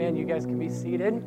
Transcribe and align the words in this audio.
Amen. 0.00 0.16
You 0.16 0.24
guys 0.24 0.46
can 0.46 0.58
be 0.58 0.70
seated. 0.70 1.22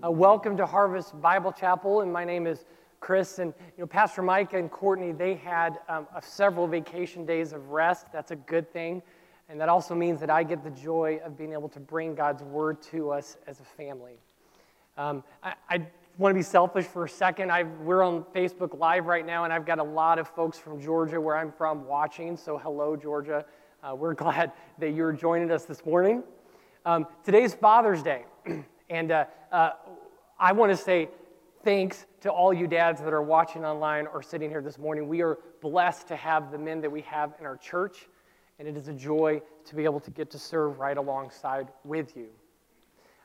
Uh, 0.00 0.08
welcome 0.08 0.56
to 0.56 0.64
Harvest 0.64 1.20
Bible 1.20 1.50
Chapel, 1.50 2.02
and 2.02 2.12
my 2.12 2.24
name 2.24 2.46
is 2.46 2.64
Chris. 3.00 3.40
And 3.40 3.52
you 3.76 3.82
know, 3.82 3.88
Pastor 3.88 4.22
Mike 4.22 4.52
and 4.52 4.70
Courtney, 4.70 5.10
they 5.10 5.34
had 5.34 5.80
um, 5.88 6.06
several 6.22 6.68
vacation 6.68 7.26
days 7.26 7.52
of 7.52 7.70
rest. 7.70 8.06
That's 8.12 8.30
a 8.30 8.36
good 8.36 8.72
thing, 8.72 9.02
and 9.48 9.60
that 9.60 9.68
also 9.68 9.96
means 9.96 10.20
that 10.20 10.30
I 10.30 10.44
get 10.44 10.62
the 10.62 10.70
joy 10.70 11.18
of 11.24 11.36
being 11.36 11.52
able 11.52 11.68
to 11.70 11.80
bring 11.80 12.14
God's 12.14 12.44
word 12.44 12.80
to 12.82 13.10
us 13.10 13.36
as 13.48 13.58
a 13.58 13.64
family. 13.64 14.20
Um, 14.96 15.24
I, 15.42 15.54
I 15.68 15.86
want 16.18 16.30
to 16.30 16.38
be 16.38 16.44
selfish 16.44 16.84
for 16.84 17.06
a 17.06 17.08
second. 17.08 17.50
i 17.50 17.64
we're 17.64 18.04
on 18.04 18.22
Facebook 18.32 18.78
Live 18.78 19.06
right 19.06 19.26
now, 19.26 19.42
and 19.42 19.52
I've 19.52 19.66
got 19.66 19.80
a 19.80 19.84
lot 19.84 20.20
of 20.20 20.28
folks 20.28 20.56
from 20.56 20.80
Georgia, 20.80 21.20
where 21.20 21.36
I'm 21.36 21.50
from, 21.50 21.84
watching. 21.84 22.36
So 22.36 22.58
hello, 22.58 22.94
Georgia. 22.94 23.44
Uh, 23.82 23.96
we're 23.96 24.14
glad 24.24 24.52
that 24.78 24.90
you're 24.90 25.12
joining 25.12 25.50
us 25.50 25.64
this 25.64 25.84
morning. 25.84 26.22
Um, 26.86 27.08
today's 27.24 27.52
Father's 27.52 28.00
Day, 28.00 28.26
and 28.90 29.10
uh, 29.10 29.24
uh, 29.50 29.70
I 30.38 30.52
want 30.52 30.70
to 30.70 30.76
say 30.76 31.08
thanks 31.64 32.06
to 32.20 32.30
all 32.30 32.54
you 32.54 32.68
dads 32.68 33.00
that 33.00 33.12
are 33.12 33.22
watching 33.22 33.64
online 33.64 34.06
or 34.06 34.22
sitting 34.22 34.48
here 34.48 34.62
this 34.62 34.78
morning. 34.78 35.08
We 35.08 35.20
are 35.20 35.36
blessed 35.60 36.06
to 36.06 36.14
have 36.14 36.52
the 36.52 36.58
men 36.58 36.80
that 36.82 36.92
we 36.92 37.00
have 37.00 37.34
in 37.40 37.44
our 37.44 37.56
church, 37.56 38.06
and 38.60 38.68
it 38.68 38.76
is 38.76 38.86
a 38.86 38.92
joy 38.92 39.42
to 39.64 39.74
be 39.74 39.82
able 39.82 39.98
to 39.98 40.12
get 40.12 40.30
to 40.30 40.38
serve 40.38 40.78
right 40.78 40.96
alongside 40.96 41.66
with 41.82 42.16
you. 42.16 42.28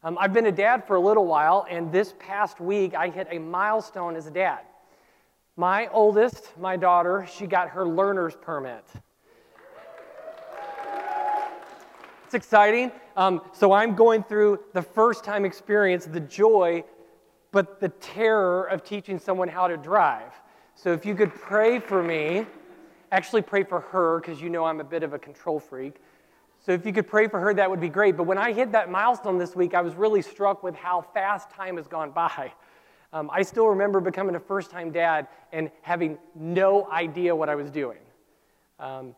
Um, 0.04 0.18
I've 0.20 0.34
been 0.34 0.48
a 0.48 0.52
dad 0.52 0.88
for 0.88 0.96
a 0.96 1.00
little 1.00 1.28
while, 1.28 1.68
and 1.70 1.92
this 1.92 2.16
past 2.18 2.60
week 2.60 2.96
I 2.96 3.10
hit 3.10 3.28
a 3.30 3.38
milestone 3.38 4.16
as 4.16 4.26
a 4.26 4.32
dad. 4.32 4.62
My 5.56 5.86
oldest, 5.90 6.58
my 6.60 6.78
daughter, 6.78 7.28
she 7.32 7.46
got 7.46 7.70
her 7.70 7.86
learner's 7.88 8.36
permit. 8.36 8.86
It's 12.26 12.34
exciting. 12.34 12.92
Um, 13.16 13.42
so 13.52 13.74
I'm 13.74 13.96
going 13.96 14.24
through 14.24 14.60
the 14.74 14.82
first 14.82 15.24
time 15.24 15.46
experience, 15.46 16.06
the 16.06 16.20
joy, 16.20 16.84
but 17.52 17.80
the 17.80 17.90
terror 17.90 18.66
of 18.66 18.84
teaching 18.84 19.20
someone 19.20 19.48
how 19.48 19.68
to 19.68 19.78
drive. 19.78 20.32
So 20.76 20.94
if 20.94 21.06
you 21.06 21.16
could 21.16 21.34
pray 21.34 21.80
for 21.80 22.02
me, 22.02 22.46
actually 23.12 23.42
pray 23.42 23.64
for 23.64 23.82
her, 23.82 24.20
because 24.20 24.42
you 24.42 24.50
know 24.50 24.64
I'm 24.64 24.80
a 24.80 24.86
bit 24.86 25.04
of 25.04 25.14
a 25.14 25.20
control 25.20 25.60
freak. 25.60 25.96
So 26.66 26.72
if 26.72 26.86
you 26.86 26.94
could 26.94 27.08
pray 27.08 27.28
for 27.28 27.40
her, 27.40 27.54
that 27.56 27.70
would 27.70 27.82
be 27.82 27.90
great. 27.90 28.16
But 28.16 28.24
when 28.24 28.38
I 28.38 28.54
hit 28.54 28.72
that 28.72 28.90
milestone 28.90 29.38
this 29.38 29.56
week, 29.56 29.74
I 29.74 29.82
was 29.82 29.96
really 29.96 30.22
struck 30.22 30.64
with 30.64 30.76
how 30.76 31.02
fast 31.14 31.50
time 31.50 31.78
has 31.78 31.88
gone 31.88 32.12
by. 32.12 32.54
Um, 33.14 33.30
I 33.34 33.42
still 33.42 33.68
remember 33.68 34.00
becoming 34.00 34.36
a 34.36 34.40
first 34.40 34.72
time 34.72 34.92
dad 34.92 35.28
and 35.52 35.70
having 35.82 36.18
no 36.36 36.90
idea 36.90 37.36
what 37.36 37.50
I 37.50 37.56
was 37.56 37.70
doing. 37.70 37.98
Um, 38.80 39.16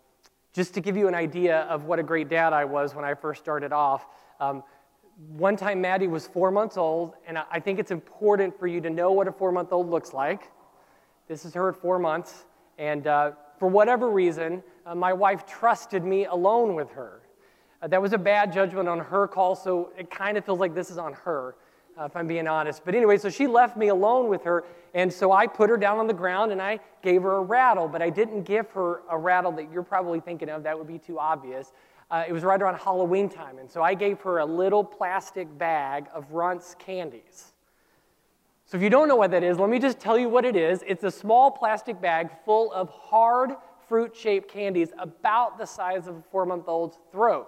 just 0.53 0.73
to 0.75 0.81
give 0.81 0.95
you 0.95 1.07
an 1.07 1.15
idea 1.15 1.61
of 1.61 1.85
what 1.85 1.99
a 1.99 2.03
great 2.03 2.29
dad 2.29 2.53
I 2.53 2.63
was 2.63 2.93
when 2.93 3.03
I 3.03 3.15
first 3.15 3.41
started 3.41 3.73
off, 3.73 4.05
um, 4.39 4.63
one 5.29 5.55
time 5.55 5.81
Maddie 5.81 6.07
was 6.07 6.27
four 6.27 6.51
months 6.51 6.77
old, 6.77 7.13
and 7.27 7.37
I 7.37 7.59
think 7.59 7.79
it's 7.79 7.91
important 7.91 8.57
for 8.57 8.67
you 8.67 8.81
to 8.81 8.89
know 8.89 9.11
what 9.11 9.27
a 9.27 9.31
four 9.31 9.51
month 9.51 9.71
old 9.71 9.89
looks 9.89 10.13
like. 10.13 10.51
This 11.27 11.45
is 11.45 11.53
her 11.53 11.69
at 11.69 11.75
four 11.75 11.99
months, 11.99 12.45
and 12.77 13.07
uh, 13.07 13.31
for 13.59 13.67
whatever 13.67 14.09
reason, 14.09 14.63
uh, 14.85 14.95
my 14.95 15.13
wife 15.13 15.45
trusted 15.45 16.03
me 16.03 16.25
alone 16.25 16.75
with 16.75 16.89
her. 16.91 17.21
Uh, 17.81 17.87
that 17.87 18.01
was 18.01 18.13
a 18.13 18.17
bad 18.17 18.51
judgment 18.51 18.87
on 18.87 18.99
her 18.99 19.27
call, 19.27 19.55
so 19.55 19.91
it 19.97 20.09
kind 20.09 20.37
of 20.37 20.45
feels 20.45 20.59
like 20.59 20.73
this 20.73 20.89
is 20.89 20.97
on 20.97 21.13
her 21.13 21.55
uh, 21.99 22.05
if 22.05 22.15
I'm 22.15 22.27
being 22.27 22.47
honest. 22.47 22.83
But 22.85 22.95
anyway, 22.95 23.17
so 23.17 23.29
she 23.29 23.47
left 23.47 23.77
me 23.77 23.89
alone 23.89 24.29
with 24.29 24.43
her, 24.43 24.63
and 24.93 25.11
so 25.11 25.31
I 25.31 25.47
put 25.47 25.69
her 25.69 25.77
down 25.77 25.97
on 25.99 26.07
the 26.07 26.13
ground 26.13 26.51
and 26.51 26.61
I 26.61 26.79
gave 27.01 27.23
her 27.23 27.37
a 27.37 27.41
rattle, 27.41 27.87
but 27.87 28.01
I 28.01 28.09
didn't 28.09 28.43
give 28.43 28.69
her 28.71 29.01
a 29.09 29.17
rattle 29.17 29.51
that 29.53 29.71
you're 29.71 29.83
probably 29.83 30.19
thinking 30.19 30.49
of, 30.49 30.63
that 30.63 30.77
would 30.77 30.87
be 30.87 30.99
too 30.99 31.19
obvious. 31.19 31.71
Uh, 32.11 32.23
it 32.27 32.33
was 32.33 32.43
right 32.43 32.61
around 32.61 32.75
Halloween 32.75 33.29
time, 33.29 33.57
and 33.57 33.69
so 33.69 33.81
I 33.81 33.93
gave 33.93 34.21
her 34.21 34.39
a 34.39 34.45
little 34.45 34.83
plastic 34.83 35.57
bag 35.57 36.07
of 36.13 36.31
Runts 36.31 36.75
candies. 36.77 37.53
So 38.65 38.77
if 38.77 38.83
you 38.83 38.89
don't 38.89 39.07
know 39.07 39.15
what 39.15 39.31
that 39.31 39.43
is, 39.43 39.59
let 39.59 39.69
me 39.69 39.79
just 39.79 39.99
tell 39.99 40.17
you 40.17 40.29
what 40.29 40.45
it 40.45 40.55
is. 40.55 40.83
It's 40.87 41.03
a 41.03 41.11
small 41.11 41.51
plastic 41.51 42.01
bag 42.01 42.29
full 42.45 42.71
of 42.71 42.89
hard 42.89 43.51
fruit 43.87 44.15
shaped 44.15 44.49
candies 44.49 44.89
about 44.97 45.57
the 45.57 45.65
size 45.65 46.07
of 46.07 46.15
a 46.15 46.23
four 46.31 46.45
month 46.45 46.65
old's 46.67 46.97
throat. 47.11 47.47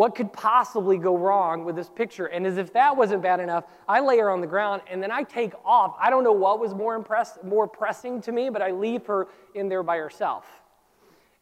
What 0.00 0.14
could 0.14 0.32
possibly 0.32 0.96
go 0.96 1.14
wrong 1.14 1.66
with 1.66 1.76
this 1.76 1.90
picture? 1.90 2.24
And 2.24 2.46
as 2.46 2.56
if 2.56 2.72
that 2.72 2.96
wasn't 2.96 3.22
bad 3.22 3.38
enough, 3.38 3.64
I 3.86 4.00
lay 4.00 4.16
her 4.16 4.30
on 4.30 4.40
the 4.40 4.46
ground 4.46 4.80
and 4.90 5.02
then 5.02 5.10
I 5.10 5.24
take 5.24 5.52
off. 5.62 5.94
I 6.00 6.08
don't 6.08 6.24
know 6.24 6.32
what 6.32 6.58
was 6.58 6.72
more, 6.72 6.94
impress- 6.94 7.38
more 7.44 7.68
pressing 7.68 8.22
to 8.22 8.32
me, 8.32 8.48
but 8.48 8.62
I 8.62 8.70
leave 8.70 9.04
her 9.04 9.28
in 9.54 9.68
there 9.68 9.82
by 9.82 9.98
herself. 9.98 10.46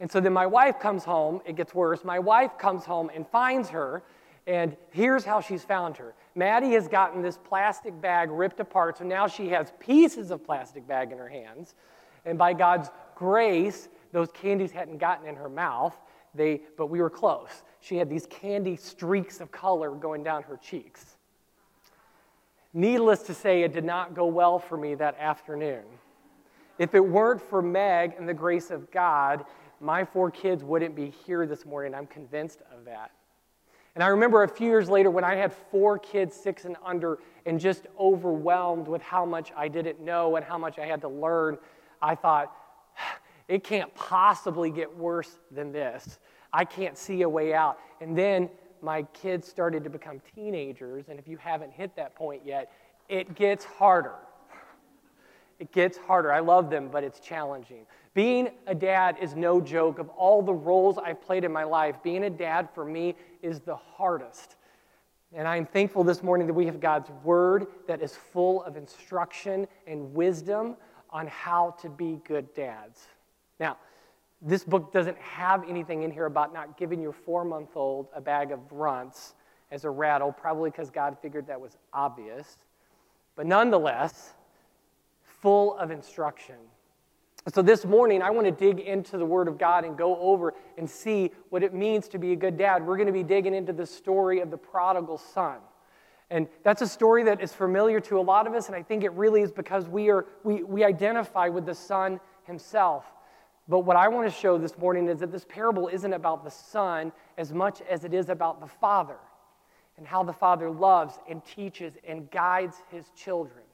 And 0.01 0.11
so 0.11 0.19
then 0.19 0.33
my 0.33 0.45
wife 0.45 0.81
comes 0.81 1.05
home. 1.05 1.41
It 1.47 1.55
gets 1.55 1.73
worse. 1.73 2.03
My 2.03 2.19
wife 2.19 2.59
comes 2.59 2.85
home 2.85 3.13
and 3.15 3.29
finds 3.29 3.69
her. 3.69 4.03
And 4.49 4.77
here's 4.91 5.25
how 5.25 5.41
she's 5.41 5.63
found 5.63 5.97
her. 5.99 6.17
Maddie 6.35 6.73
has 6.73 6.89
gotten 6.89 7.23
this 7.23 7.39
plastic 7.39 8.01
bag 8.01 8.29
ripped 8.29 8.59
apart, 8.59 8.99
so 8.99 9.05
now 9.05 9.29
she 9.29 9.51
has 9.51 9.73
pieces 9.79 10.33
of 10.33 10.45
plastic 10.45 10.85
bag 10.85 11.13
in 11.13 11.19
her 11.19 11.29
hands. 11.29 11.77
And 12.25 12.37
by 12.37 12.55
God's 12.55 12.91
grace, 13.15 13.89
those 14.11 14.33
candies 14.33 14.73
hadn't 14.73 14.99
gotten 14.99 15.29
in 15.29 15.37
her 15.37 15.49
mouth. 15.49 15.97
They, 16.39 16.63
but 16.79 16.87
we 16.87 17.03
were 17.03 17.11
close. 17.11 17.63
She 17.81 17.97
had 17.97 18.09
these 18.09 18.27
candy 18.27 18.77
streaks 18.77 19.41
of 19.41 19.53
color 19.53 19.91
going 19.91 20.25
down 20.25 20.45
her 20.45 20.57
cheeks. 20.57 21.17
Needless 22.73 23.23
to 23.25 23.35
say, 23.35 23.63
it 23.63 23.73
did 23.73 23.85
not 23.85 24.15
go 24.15 24.27
well 24.27 24.59
for 24.59 24.77
me 24.77 24.95
that 24.95 25.19
afternoon. 25.19 25.85
If 26.79 26.95
it 26.95 27.01
weren't 27.01 27.43
for 27.43 27.61
Meg 27.61 28.15
and 28.19 28.29
the 28.29 28.35
grace 28.35 28.71
of 28.71 28.91
God, 28.91 29.45
my 29.81 30.05
four 30.05 30.31
kids 30.31 30.65
wouldn't 30.65 30.95
be 30.95 31.11
here 31.11 31.47
this 31.47 31.67
morning. 31.67 31.95
I'm 31.95 32.07
convinced 32.07 32.63
of 32.73 32.85
that. 32.85 33.11
And 33.95 34.05
I 34.05 34.09
remember 34.09 34.45
a 34.45 34.49
few 34.49 34.69
years 34.69 34.89
later 34.89 35.11
when 35.11 35.25
I 35.25 35.35
had 35.35 35.53
four 35.53 35.99
kids, 35.99 36.37
six 36.37 36.65
and 36.65 36.77
under, 36.85 37.19
and 37.47 37.59
just 37.59 37.87
overwhelmed 37.99 38.87
with 38.87 39.03
how 39.03 39.25
much 39.25 39.51
I 39.57 39.67
didn't 39.67 40.01
know 40.01 40.37
and 40.37 40.45
how 40.45 40.57
much 40.57 40.79
I 40.79 40.87
had 40.87 41.01
to 41.01 41.09
learn, 41.09 41.59
I 42.01 42.15
thought, 42.15 42.55
it 43.49 43.65
can't 43.65 43.93
possibly 43.95 44.71
get 44.71 44.97
worse 44.97 45.41
than 45.51 45.73
this. 45.73 46.21
I 46.53 46.65
can't 46.65 46.97
see 46.97 47.23
a 47.23 47.29
way 47.29 47.55
out. 47.55 47.79
And 48.01 48.17
then 48.17 48.49
my 48.81 49.03
kids 49.03 49.49
started 49.49 49.85
to 49.85 49.91
become 49.91 50.21
teenagers, 50.35 51.09
and 51.09 51.19
if 51.19 51.27
you 51.27 51.37
haven't 51.37 51.73
hit 51.73 51.97
that 51.97 52.15
point 52.15 52.43
yet, 52.45 52.71
it 53.09 53.35
gets 53.35 53.65
harder. 53.65 54.15
It 55.59 55.73
gets 55.73 55.99
harder. 55.99 56.33
I 56.33 56.39
love 56.39 56.71
them, 56.71 56.89
but 56.91 57.03
it's 57.03 57.19
challenging. 57.19 57.85
Being 58.15 58.51
a 58.67 58.75
dad 58.75 59.17
is 59.21 59.35
no 59.35 59.61
joke. 59.61 59.99
Of 59.99 60.09
all 60.11 60.43
the 60.43 60.55
roles 60.55 60.99
I've 60.99 61.21
played 61.21 61.45
in 61.45 61.53
my 61.53 61.65
life, 61.65 61.97
being 62.03 62.25
a 62.25 62.31
dad 62.31 62.69
for 62.75 62.85
me 62.85 63.17
is 63.43 63.61
the 63.61 63.77
hardest. 63.77 64.57
And 65.33 65.47
I'm 65.47 65.67
thankful 65.67 66.05
this 66.05 66.23
morning 66.23 66.47
that 66.47 66.55
we 66.55 66.67
have 66.67 66.81
God's 66.81 67.11
word 67.23 67.67
that 67.87 68.01
is 68.01 68.15
full 68.15 68.63
of 68.63 68.77
instruction 68.77 69.67
and 69.87 70.15
wisdom 70.15 70.77
on 71.11 71.27
how 71.27 71.75
to 71.83 71.89
be 71.89 72.21
good 72.25 72.55
dads. 72.55 73.09
Now, 73.59 73.79
this 74.41 74.65
book 74.65 74.93
doesn't 74.93 75.19
have 75.19 75.69
anything 75.69 76.03
in 76.03 76.11
here 76.11 76.27
about 76.27 76.53
not 76.53 76.77
giving 76.77 77.01
your 77.01 77.13
four 77.13 77.45
month 77.45 77.71
old 77.75 78.09
a 78.15 78.21
bag 78.21 78.53
of 78.53 78.61
runts 78.71 79.35
as 79.71 79.85
a 79.85 79.91
rattle, 79.91 80.33
probably 80.33 80.71
because 80.71 80.91
God 80.91 81.17
figured 81.21 81.47
that 81.49 81.61
was 81.61 81.77
obvious. 81.93 82.57
But 83.37 83.47
nonetheless, 83.47 84.35
full 85.23 85.77
of 85.77 85.91
instruction. 85.91 86.57
So 87.53 87.63
this 87.63 87.85
morning, 87.85 88.21
I 88.21 88.31
want 88.31 88.47
to 88.47 88.53
dig 88.53 88.81
into 88.81 89.17
the 89.17 89.25
Word 89.25 89.49
of 89.49 89.59
God 89.59 89.85
and 89.85 89.97
go 89.97 90.19
over 90.19 90.55
and 90.77 90.89
see 90.89 91.31
what 91.49 91.63
it 91.63 91.73
means 91.73 92.09
to 92.09 92.19
be 92.19 92.33
a 92.33 92.37
good 92.37 92.59
dad. 92.59 92.87
We're 92.87 92.97
going 92.97 93.07
to 93.07 93.13
be 93.13 93.23
digging 93.23 93.55
into 93.55 93.73
the 93.73 93.87
story 93.87 94.41
of 94.41 94.51
the 94.51 94.59
prodigal 94.59 95.19
son. 95.19 95.59
And 96.31 96.47
that's 96.63 96.83
a 96.83 96.87
story 96.87 97.25
that 97.25 97.41
is 97.41 97.55
familiar 97.55 98.01
to 98.01 98.19
a 98.19 98.21
lot 98.21 98.47
of 98.47 98.53
us, 98.53 98.67
and 98.67 98.77
I 98.77 98.83
think 98.83 99.03
it 99.03 99.13
really 99.13 99.41
is 99.41 99.51
because 99.51 99.89
we, 99.89 100.11
are, 100.11 100.27
we, 100.45 100.63
we 100.63 100.85
identify 100.85 101.49
with 101.49 101.65
the 101.65 101.75
son 101.75 102.21
himself. 102.43 103.07
But 103.69 103.81
what 103.81 103.97
I 103.97 104.09
want 104.09 104.27
to 104.33 104.35
show 104.35 104.57
this 104.57 104.79
morning 104.79 105.09
is 105.09 105.19
that 105.21 105.31
this 105.31 105.45
parable 105.45 105.89
isn't 105.89 106.13
about 106.13 106.43
the 106.43 106.51
son 106.51 107.13
as 107.37 107.53
much 107.53 107.83
as 107.83 108.05
it 108.05 108.15
is 108.15 108.31
about 108.31 108.61
the 108.61 108.67
father 108.67 109.19
and 109.99 110.07
how 110.07 110.23
the 110.23 110.33
father 110.33 110.71
loves 110.71 111.19
and 111.29 111.45
teaches 111.45 111.95
and 112.07 112.31
guides 112.31 112.77
his 112.91 113.11
children. 113.15 113.65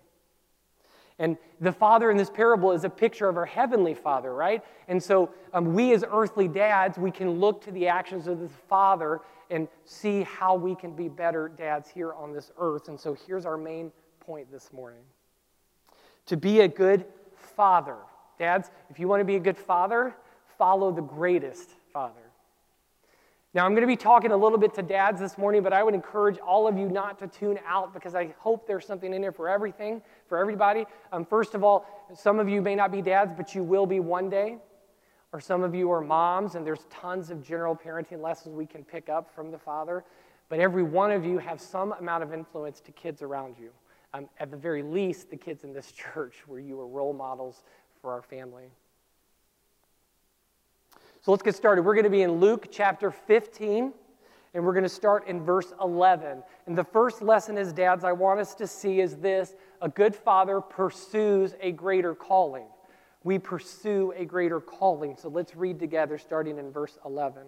And 1.21 1.37
the 1.61 1.71
father 1.71 2.11
in 2.11 2.17
this 2.17 2.31
parable 2.31 2.73
is 2.73 2.83
a 2.83 2.91
picture 2.91 3.29
of 3.29 3.37
our 3.37 3.47
heavenly 3.47 3.95
father, 3.95 4.35
right? 4.35 4.65
And 4.89 5.01
so 5.01 5.31
um, 5.53 5.73
we 5.73 5.93
as 5.93 6.05
earthly 6.11 6.49
dads, 6.49 6.99
we 6.99 7.13
can 7.13 7.39
look 7.39 7.63
to 7.67 7.71
the 7.71 7.87
actions 7.87 8.27
of 8.27 8.41
the 8.41 8.49
father 8.49 9.21
and 9.49 9.69
see 9.85 10.23
how 10.23 10.57
we 10.57 10.75
can 10.75 10.97
be 10.97 11.09
better 11.09 11.49
dads 11.49 11.89
here 11.89 12.13
on 12.15 12.33
this 12.33 12.51
earth. 12.59 12.89
And 12.89 12.99
so 12.99 13.17
here's 13.27 13.47
our 13.47 13.57
main 13.57 13.93
point 14.19 14.51
this 14.51 14.73
morning 14.73 15.03
to 16.27 16.37
be 16.37 16.61
a 16.61 16.69
good 16.69 17.05
father 17.37 17.99
Dads, 18.39 18.71
if 18.91 18.99
you 18.99 19.09
want 19.09 19.21
to 19.21 19.25
be 19.25 19.37
a 19.37 19.41
good 19.41 19.59
father, 19.59 20.15
follow 20.59 20.91
the 20.91 21.03
greatest 21.03 21.71
father. 21.93 22.21
Now, 23.55 23.65
I'm 23.65 23.71
going 23.71 23.83
to 23.83 23.87
be 23.87 23.97
talking 23.97 24.33
a 24.33 24.37
little 24.37 24.59
bit 24.59 24.75
to 24.75 24.83
dads 24.83 25.21
this 25.21 25.39
morning, 25.39 25.63
but 25.63 25.73
I 25.73 25.85
would 25.85 25.95
encourage 25.95 26.39
all 26.39 26.67
of 26.67 26.77
you 26.77 26.89
not 26.89 27.21
to 27.21 27.29
tune 27.29 27.61
out 27.65 27.95
because 27.95 28.17
I 28.17 28.35
hope 28.41 28.67
there's 28.67 28.85
something 28.85 29.15
in 29.15 29.23
there 29.23 29.31
for 29.31 29.49
everything, 29.49 30.03
for 30.29 30.39
everybody. 30.39 30.87
Um, 31.13 31.25
first 31.25 31.55
of 31.55 31.63
all, 31.63 31.87
some 32.17 32.41
of 32.41 32.49
you 32.49 32.61
may 32.61 32.75
not 32.75 32.91
be 32.91 33.01
dads, 33.01 33.33
but 33.37 33.55
you 33.55 33.63
will 33.63 33.87
be 33.87 34.01
one 34.01 34.29
day. 34.29 34.59
Or 35.33 35.41
some 35.41 35.63
of 35.63 35.73
you 35.73 35.91
are 35.93 36.01
moms, 36.01 36.57
and 36.57 36.67
there's 36.67 36.85
tons 36.91 37.31
of 37.31 37.45
general 37.45 37.77
parenting 37.77 38.21
lessons 38.21 38.57
we 38.57 38.67
can 38.67 38.83
pick 38.85 39.09
up 39.09 39.33
from 39.33 39.53
the 39.53 39.59
father. 39.59 40.05
but 40.49 40.59
every 40.59 40.83
one 40.83 41.11
of 41.11 41.25
you 41.25 41.39
have 41.39 41.61
some 41.61 41.93
amount 41.93 42.23
of 42.23 42.33
influence 42.35 42.81
to 42.81 42.93
kids 42.93 43.23
around 43.23 43.57
you. 43.59 43.71
Um, 44.13 44.29
at 44.39 44.51
the 44.51 44.57
very 44.57 44.83
least, 44.83 45.31
the 45.31 45.37
kids 45.37 45.65
in 45.65 45.73
this 45.73 45.93
church, 46.15 46.43
where 46.47 46.61
you 46.61 46.81
are 46.81 46.87
role 46.87 47.13
models 47.13 47.63
for 48.05 48.13
our 48.13 48.21
family. 48.21 48.65
So 51.23 51.31
let's 51.31 51.43
get 51.43 51.55
started. 51.55 51.87
We're 51.87 51.95
going 51.95 52.05
to 52.05 52.11
be 52.11 52.21
in 52.21 52.33
Luke 52.33 52.69
chapter 52.71 53.11
15, 53.11 53.95
and 54.53 54.63
we're 54.63 54.75
going 54.75 54.83
to 54.83 54.91
start 54.91 55.27
in 55.27 55.43
verse 55.43 55.73
11. 55.81 56.43
And 56.67 56.77
the 56.77 56.85
first 56.85 57.23
lesson 57.23 57.57
as 57.57 57.73
dads 57.73 58.05
I 58.05 58.13
want 58.13 58.41
us 58.41 58.55
to 58.57 58.67
see 58.67 59.01
is 59.01 59.17
this 59.17 59.55
a 59.81 59.89
good 59.89 60.15
father 60.15 60.61
pursues 60.61 61.55
a 61.63 61.73
greater 61.73 62.15
calling. 62.15 62.67
We 63.23 63.39
pursue 63.39 64.13
a 64.15 64.27
greater 64.27 64.61
calling. 64.61 65.17
So 65.17 65.31
let's 65.31 65.57
read 65.57 65.79
together, 65.79 66.19
starting 66.19 66.59
in 66.59 66.71
verse 66.71 66.99
11. 67.07 67.45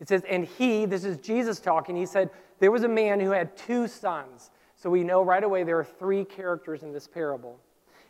It 0.00 0.08
says, 0.08 0.22
And 0.30 0.46
he, 0.46 0.86
this 0.86 1.04
is 1.04 1.18
Jesus 1.18 1.60
talking, 1.60 1.94
he 1.94 2.06
said, 2.06 2.30
There 2.58 2.70
was 2.70 2.84
a 2.84 2.88
man 2.88 3.20
who 3.20 3.32
had 3.32 3.54
two 3.54 3.86
sons. 3.86 4.50
So 4.76 4.88
we 4.88 5.04
know 5.04 5.20
right 5.22 5.44
away 5.44 5.62
there 5.62 5.78
are 5.78 5.84
three 5.84 6.24
characters 6.24 6.82
in 6.82 6.94
this 6.94 7.06
parable. 7.06 7.60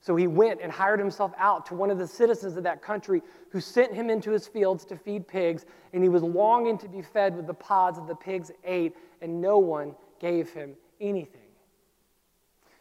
So 0.00 0.16
he 0.16 0.26
went 0.26 0.60
and 0.62 0.72
hired 0.72 0.98
himself 0.98 1.32
out 1.36 1.66
to 1.66 1.74
one 1.74 1.90
of 1.90 1.98
the 1.98 2.06
citizens 2.06 2.56
of 2.56 2.62
that 2.62 2.80
country 2.80 3.22
who 3.50 3.60
sent 3.60 3.92
him 3.92 4.08
into 4.08 4.30
his 4.30 4.46
fields 4.46 4.84
to 4.86 4.96
feed 4.96 5.28
pigs, 5.28 5.66
and 5.92 6.02
he 6.02 6.08
was 6.08 6.22
longing 6.22 6.78
to 6.78 6.88
be 6.88 7.02
fed 7.02 7.36
with 7.36 7.46
the 7.46 7.54
pods 7.54 7.98
that 7.98 8.08
the 8.08 8.14
pigs 8.14 8.50
ate, 8.64 8.96
and 9.20 9.40
no 9.40 9.58
one 9.58 9.94
gave 10.18 10.50
him 10.50 10.74
anything. 11.00 11.40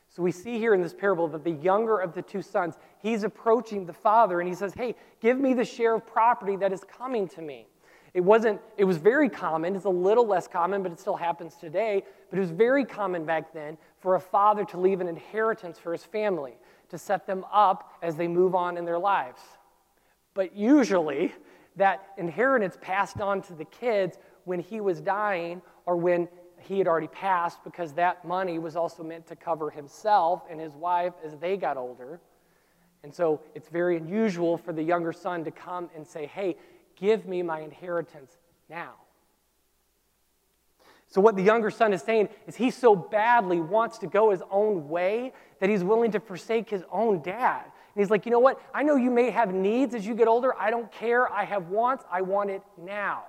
So 0.08 0.24
we 0.24 0.32
see 0.32 0.58
here 0.58 0.74
in 0.74 0.82
this 0.82 0.94
parable 0.94 1.28
that 1.28 1.44
the 1.44 1.52
younger 1.52 1.98
of 1.98 2.14
the 2.14 2.22
two 2.22 2.42
sons, 2.42 2.76
he's 3.00 3.24
approaching 3.24 3.86
the 3.86 3.94
father 3.94 4.40
and 4.40 4.50
he 4.50 4.56
says, 4.56 4.74
Hey, 4.74 4.96
give 5.22 5.40
me 5.40 5.54
the 5.54 5.66
share 5.66 5.96
of 5.96 6.08
property 6.08 6.56
that 6.56 6.74
is 6.74 6.84
coming 6.84 7.28
to 7.30 7.42
me. 7.42 7.68
It 8.16 8.22
wasn't, 8.22 8.60
it 8.78 8.86
was 8.86 8.98
very 8.98 9.30
common. 9.30 9.76
It's 9.76 9.86
a 9.86 9.90
little 9.90 10.26
less 10.26 10.48
common, 10.48 10.82
but 10.82 10.92
it 10.92 11.00
still 11.00 11.16
happens 11.16 11.56
today. 11.56 12.04
But 12.32 12.38
it 12.38 12.42
was 12.42 12.50
very 12.50 12.86
common 12.86 13.24
back 13.24 13.54
then 13.54 13.78
for 14.00 14.16
a 14.16 14.20
father 14.20 14.66
to 14.66 14.80
leave 14.80 15.00
an 15.00 15.08
inheritance 15.08 15.78
for 15.78 15.92
his 15.92 16.04
family 16.04 16.58
to 16.90 16.98
set 16.98 17.26
them 17.26 17.46
up 17.52 17.94
as 18.02 18.16
they 18.16 18.28
move 18.28 18.56
on 18.56 18.78
in 18.78 18.86
their 18.86 19.00
lives. 19.00 19.42
But 20.34 20.56
usually, 20.56 21.34
that 21.76 22.10
inheritance 22.18 22.78
passed 22.82 23.22
on 23.22 23.42
to 23.44 23.54
the 23.54 23.66
kids 23.66 24.18
when 24.46 24.60
he 24.60 24.82
was 24.82 25.02
dying 25.02 25.62
or 25.86 25.96
when 25.96 26.28
he 26.60 26.78
had 26.78 26.88
already 26.88 27.08
passed 27.08 27.64
because 27.64 27.94
that 27.94 28.26
money 28.26 28.60
was 28.60 28.76
also 28.76 29.04
meant 29.04 29.26
to 29.28 29.36
cover 29.36 29.70
himself 29.70 30.44
and 30.50 30.60
his 30.60 30.76
wife 30.76 31.14
as 31.26 31.38
they 31.38 31.58
got 31.58 31.78
older. 31.78 32.20
And 33.04 33.14
so 33.14 33.42
it's 33.56 33.70
very 33.70 33.98
unusual 33.98 34.58
for 34.58 34.74
the 34.74 34.84
younger 34.84 35.14
son 35.14 35.44
to 35.46 35.52
come 35.52 35.90
and 35.96 36.06
say, 36.06 36.26
Hey, 36.26 36.58
give 36.96 37.26
me 37.26 37.42
my 37.42 37.62
inheritance 37.62 38.38
now. 38.70 38.94
So, 41.10 41.22
what 41.22 41.36
the 41.36 41.42
younger 41.42 41.72
son 41.72 41.92
is 41.92 42.04
saying 42.04 42.30
is 42.46 42.56
he 42.56 42.70
so 42.70 42.96
badly 42.96 43.60
wants 43.60 43.98
to 44.00 44.08
go 44.08 44.30
his 44.30 44.44
own 44.52 44.90
way 44.90 45.34
that 45.60 45.70
he's 45.70 45.84
willing 45.84 46.12
to 46.12 46.20
forsake 46.20 46.70
his 46.70 46.84
own 46.92 47.22
dad. 47.22 47.64
And 47.64 48.04
he's 48.04 48.12
like, 48.12 48.26
you 48.26 48.32
know 48.32 48.40
what? 48.40 48.62
I 48.74 48.84
know 48.84 48.96
you 48.96 49.10
may 49.10 49.32
have 49.32 49.52
needs 49.52 49.96
as 49.96 50.06
you 50.06 50.14
get 50.14 50.28
older. 50.28 50.56
I 50.56 50.70
don't 50.70 50.92
care. 50.92 51.32
I 51.32 51.46
have 51.46 51.70
wants. 51.70 52.06
I 52.12 52.22
want 52.22 52.52
it 52.52 52.62
now. 52.78 53.24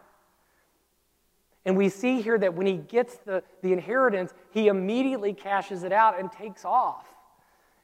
And 1.64 1.74
we 1.76 1.88
see 1.88 2.20
here 2.20 2.38
that 2.38 2.52
when 2.54 2.66
he 2.66 2.76
gets 2.76 3.16
the, 3.16 3.42
the 3.62 3.72
inheritance, 3.72 4.34
he 4.50 4.68
immediately 4.68 5.32
cashes 5.32 5.82
it 5.82 5.92
out 5.92 6.20
and 6.20 6.30
takes 6.30 6.66
off. 6.66 7.06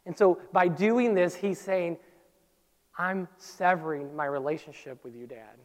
And 0.05 0.17
so, 0.17 0.39
by 0.53 0.69
doing 0.69 1.15
this, 1.15 1.35
he's 1.35 1.59
saying, 1.59 1.97
I'm 2.99 3.29
severing 3.39 4.15
my 4.15 4.27
relationship 4.27 5.03
with 5.05 5.15
you, 5.17 5.27
Dad. 5.27 5.57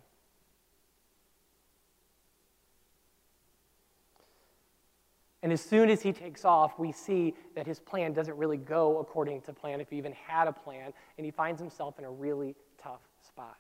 And 5.44 5.52
as 5.52 5.62
soon 5.62 5.90
as 5.90 6.02
he 6.02 6.14
takes 6.14 6.46
off, 6.46 6.78
we 6.78 6.92
see 6.92 7.34
that 7.56 7.66
his 7.66 7.80
plan 7.80 8.14
doesn't 8.14 8.38
really 8.38 8.58
go 8.58 9.00
according 9.00 9.42
to 9.42 9.54
plan, 9.54 9.82
if 9.82 9.90
he 9.90 9.98
even 9.98 10.14
had 10.14 10.48
a 10.48 10.54
plan, 10.54 10.94
and 11.18 11.26
he 11.26 11.32
finds 11.32 11.60
himself 11.60 11.98
in 11.98 12.06
a 12.06 12.12
really 12.12 12.56
tough 12.82 13.02
spot. 13.26 13.58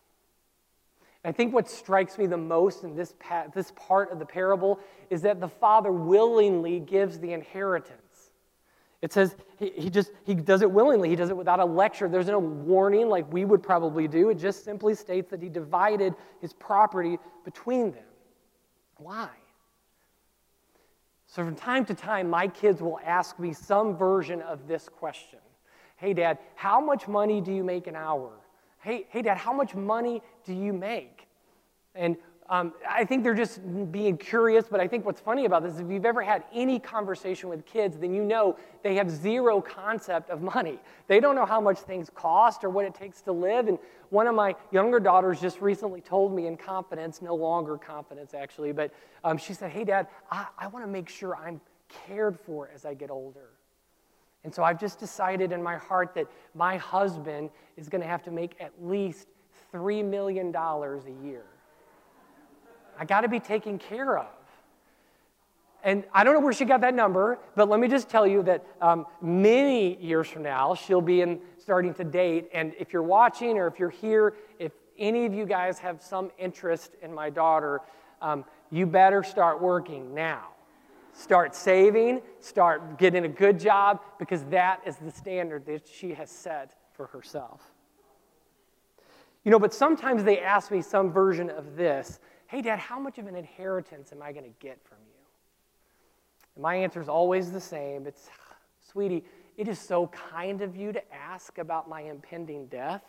I 1.23 1.31
think 1.31 1.53
what 1.53 1.69
strikes 1.69 2.17
me 2.17 2.25
the 2.25 2.37
most 2.37 2.83
in 2.83 2.95
this, 2.95 3.13
pa- 3.19 3.45
this 3.53 3.71
part 3.75 4.11
of 4.11 4.19
the 4.19 4.25
parable 4.25 4.79
is 5.09 5.21
that 5.21 5.39
the 5.39 5.47
father 5.47 5.91
willingly 5.91 6.79
gives 6.79 7.19
the 7.19 7.33
inheritance. 7.33 8.31
It 9.01 9.13
says 9.13 9.35
he, 9.57 9.71
he 9.75 9.89
just 9.89 10.11
he 10.25 10.35
does 10.35 10.61
it 10.61 10.69
willingly. 10.69 11.09
He 11.09 11.15
does 11.15 11.29
it 11.29 11.37
without 11.37 11.59
a 11.59 11.65
lecture. 11.65 12.07
There's 12.07 12.27
no 12.27 12.39
warning 12.39 13.09
like 13.09 13.31
we 13.31 13.45
would 13.45 13.63
probably 13.63 14.07
do. 14.07 14.29
It 14.29 14.35
just 14.35 14.63
simply 14.63 14.93
states 14.93 15.29
that 15.31 15.41
he 15.41 15.49
divided 15.49 16.13
his 16.39 16.53
property 16.53 17.17
between 17.43 17.91
them. 17.91 18.03
Why? 18.97 19.29
So, 21.31 21.45
from 21.45 21.55
time 21.55 21.85
to 21.85 21.93
time, 21.93 22.29
my 22.29 22.45
kids 22.49 22.81
will 22.81 22.99
ask 23.05 23.39
me 23.39 23.53
some 23.53 23.95
version 23.95 24.41
of 24.41 24.67
this 24.67 24.89
question 24.89 25.39
Hey, 25.95 26.13
Dad, 26.13 26.39
how 26.55 26.81
much 26.81 27.07
money 27.07 27.39
do 27.39 27.53
you 27.53 27.63
make 27.63 27.87
an 27.87 27.95
hour? 27.95 28.31
Hey, 28.79 29.05
hey 29.07 29.21
Dad, 29.21 29.37
how 29.37 29.53
much 29.53 29.73
money 29.73 30.21
do 30.43 30.53
you 30.53 30.73
make? 30.73 31.29
And 31.95 32.17
um, 32.51 32.73
I 32.87 33.05
think 33.05 33.23
they're 33.23 33.33
just 33.33 33.61
being 33.93 34.17
curious, 34.17 34.65
but 34.69 34.81
I 34.81 34.87
think 34.87 35.05
what's 35.05 35.21
funny 35.21 35.45
about 35.45 35.63
this 35.63 35.75
is 35.75 35.79
if 35.79 35.89
you've 35.89 36.05
ever 36.05 36.21
had 36.21 36.43
any 36.53 36.79
conversation 36.79 37.47
with 37.47 37.65
kids, 37.65 37.95
then 37.97 38.13
you 38.13 38.25
know 38.25 38.57
they 38.83 38.95
have 38.95 39.09
zero 39.09 39.61
concept 39.61 40.29
of 40.29 40.41
money. 40.41 40.77
They 41.07 41.21
don't 41.21 41.35
know 41.35 41.45
how 41.45 41.61
much 41.61 41.79
things 41.79 42.11
cost 42.13 42.65
or 42.65 42.69
what 42.69 42.83
it 42.83 42.93
takes 42.93 43.21
to 43.21 43.31
live. 43.31 43.69
And 43.69 43.79
one 44.09 44.27
of 44.27 44.35
my 44.35 44.53
younger 44.69 44.99
daughters 44.99 45.39
just 45.39 45.61
recently 45.61 46.01
told 46.01 46.35
me 46.35 46.47
in 46.47 46.57
confidence, 46.57 47.21
no 47.21 47.35
longer 47.35 47.77
confidence 47.77 48.33
actually, 48.33 48.73
but 48.73 48.91
um, 49.23 49.37
she 49.37 49.53
said, 49.53 49.71
Hey, 49.71 49.85
Dad, 49.85 50.07
I, 50.29 50.47
I 50.57 50.67
want 50.67 50.85
to 50.85 50.91
make 50.91 51.07
sure 51.07 51.37
I'm 51.37 51.61
cared 51.87 52.37
for 52.37 52.69
as 52.75 52.83
I 52.83 52.95
get 52.95 53.09
older. 53.09 53.51
And 54.43 54.53
so 54.53 54.61
I've 54.61 54.79
just 54.79 54.99
decided 54.99 55.53
in 55.53 55.63
my 55.63 55.77
heart 55.77 56.13
that 56.15 56.27
my 56.53 56.75
husband 56.75 57.49
is 57.77 57.87
going 57.87 58.01
to 58.01 58.07
have 58.07 58.23
to 58.23 58.31
make 58.31 58.57
at 58.59 58.73
least 58.81 59.29
$3 59.73 60.03
million 60.03 60.53
a 60.53 61.25
year. 61.25 61.45
I 63.01 63.03
got 63.03 63.21
to 63.21 63.27
be 63.27 63.39
taken 63.39 63.79
care 63.79 64.19
of. 64.19 64.27
And 65.83 66.03
I 66.13 66.23
don't 66.23 66.35
know 66.35 66.39
where 66.39 66.53
she 66.53 66.65
got 66.65 66.81
that 66.81 66.93
number, 66.93 67.39
but 67.55 67.67
let 67.67 67.79
me 67.79 67.87
just 67.87 68.09
tell 68.09 68.27
you 68.27 68.43
that 68.43 68.63
um, 68.79 69.07
many 69.23 69.97
years 69.99 70.27
from 70.27 70.43
now, 70.43 70.75
she'll 70.75 71.01
be 71.01 71.21
in 71.21 71.39
starting 71.57 71.95
to 71.95 72.03
date. 72.03 72.51
And 72.53 72.75
if 72.77 72.93
you're 72.93 73.01
watching 73.01 73.57
or 73.57 73.65
if 73.65 73.79
you're 73.79 73.89
here, 73.89 74.35
if 74.59 74.73
any 74.99 75.25
of 75.25 75.33
you 75.33 75.47
guys 75.47 75.79
have 75.79 75.99
some 76.03 76.29
interest 76.37 76.91
in 77.01 77.11
my 77.11 77.31
daughter, 77.31 77.81
um, 78.21 78.45
you 78.69 78.85
better 78.85 79.23
start 79.23 79.59
working 79.59 80.13
now. 80.13 80.49
Start 81.13 81.55
saving, 81.55 82.21
start 82.39 82.99
getting 82.99 83.25
a 83.25 83.29
good 83.29 83.59
job, 83.59 83.99
because 84.19 84.43
that 84.51 84.79
is 84.85 84.97
the 84.97 85.09
standard 85.09 85.65
that 85.65 85.87
she 85.87 86.13
has 86.13 86.29
set 86.29 86.75
for 86.93 87.07
herself. 87.07 87.63
You 89.43 89.49
know, 89.49 89.57
but 89.57 89.73
sometimes 89.73 90.23
they 90.23 90.39
ask 90.39 90.69
me 90.69 90.83
some 90.83 91.11
version 91.11 91.49
of 91.49 91.75
this 91.75 92.19
Hey, 92.51 92.61
Dad, 92.61 92.79
how 92.79 92.99
much 92.99 93.17
of 93.17 93.27
an 93.27 93.37
inheritance 93.37 94.11
am 94.11 94.21
I 94.21 94.33
going 94.33 94.43
to 94.43 94.51
get 94.59 94.77
from 94.83 94.97
you? 95.07 95.21
And 96.55 96.61
my 96.61 96.75
answer 96.75 96.99
is 96.99 97.07
always 97.07 97.49
the 97.49 97.61
same 97.61 98.05
it's, 98.05 98.29
Sweetie, 98.91 99.23
it 99.55 99.69
is 99.69 99.79
so 99.79 100.07
kind 100.07 100.61
of 100.61 100.75
you 100.75 100.91
to 100.91 101.01
ask 101.13 101.59
about 101.59 101.87
my 101.87 102.01
impending 102.01 102.65
death. 102.65 103.05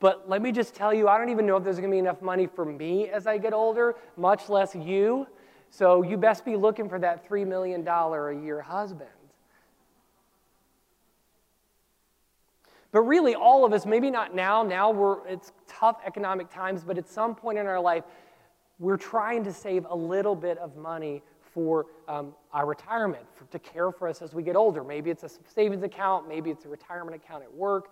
But 0.00 0.30
let 0.30 0.40
me 0.40 0.50
just 0.50 0.74
tell 0.74 0.94
you, 0.94 1.08
I 1.08 1.18
don't 1.18 1.28
even 1.28 1.44
know 1.44 1.58
if 1.58 1.64
there's 1.64 1.76
going 1.76 1.90
to 1.90 1.94
be 1.94 1.98
enough 1.98 2.22
money 2.22 2.46
for 2.46 2.64
me 2.64 3.10
as 3.10 3.26
I 3.26 3.36
get 3.36 3.52
older, 3.52 3.96
much 4.16 4.48
less 4.48 4.74
you. 4.74 5.26
So 5.68 6.02
you 6.02 6.16
best 6.16 6.46
be 6.46 6.56
looking 6.56 6.88
for 6.88 6.98
that 7.00 7.28
$3 7.28 7.46
million 7.46 7.86
a 7.86 8.42
year 8.42 8.62
husband. 8.62 9.10
But 12.94 13.00
really, 13.00 13.34
all 13.34 13.64
of 13.64 13.72
us, 13.72 13.86
maybe 13.86 14.08
not 14.08 14.36
now, 14.36 14.62
now 14.62 14.88
we're, 14.88 15.26
it's 15.26 15.50
tough 15.66 15.96
economic 16.06 16.48
times, 16.48 16.84
but 16.84 16.96
at 16.96 17.08
some 17.08 17.34
point 17.34 17.58
in 17.58 17.66
our 17.66 17.80
life, 17.80 18.04
we're 18.78 18.96
trying 18.96 19.42
to 19.42 19.52
save 19.52 19.84
a 19.90 19.96
little 19.96 20.36
bit 20.36 20.58
of 20.58 20.76
money 20.76 21.20
for 21.40 21.86
um, 22.06 22.36
our 22.52 22.66
retirement, 22.66 23.24
for, 23.34 23.46
to 23.46 23.58
care 23.58 23.90
for 23.90 24.06
us 24.06 24.22
as 24.22 24.32
we 24.32 24.44
get 24.44 24.54
older. 24.54 24.84
Maybe 24.84 25.10
it's 25.10 25.24
a 25.24 25.30
savings 25.52 25.82
account, 25.82 26.28
maybe 26.28 26.50
it's 26.50 26.66
a 26.66 26.68
retirement 26.68 27.16
account 27.16 27.42
at 27.42 27.52
work. 27.52 27.90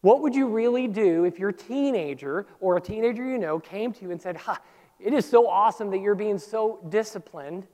What 0.00 0.20
would 0.22 0.34
you 0.34 0.48
really 0.48 0.88
do 0.88 1.22
if 1.22 1.38
your 1.38 1.52
teenager 1.52 2.48
or 2.58 2.76
a 2.76 2.80
teenager 2.80 3.24
you 3.24 3.38
know 3.38 3.60
came 3.60 3.92
to 3.92 4.02
you 4.02 4.10
and 4.10 4.20
said, 4.20 4.36
ha, 4.36 4.60
it 4.98 5.12
is 5.12 5.30
so 5.30 5.48
awesome 5.48 5.90
that 5.92 5.98
you're 5.98 6.16
being 6.16 6.38
so 6.38 6.80
disciplined, 6.88 7.68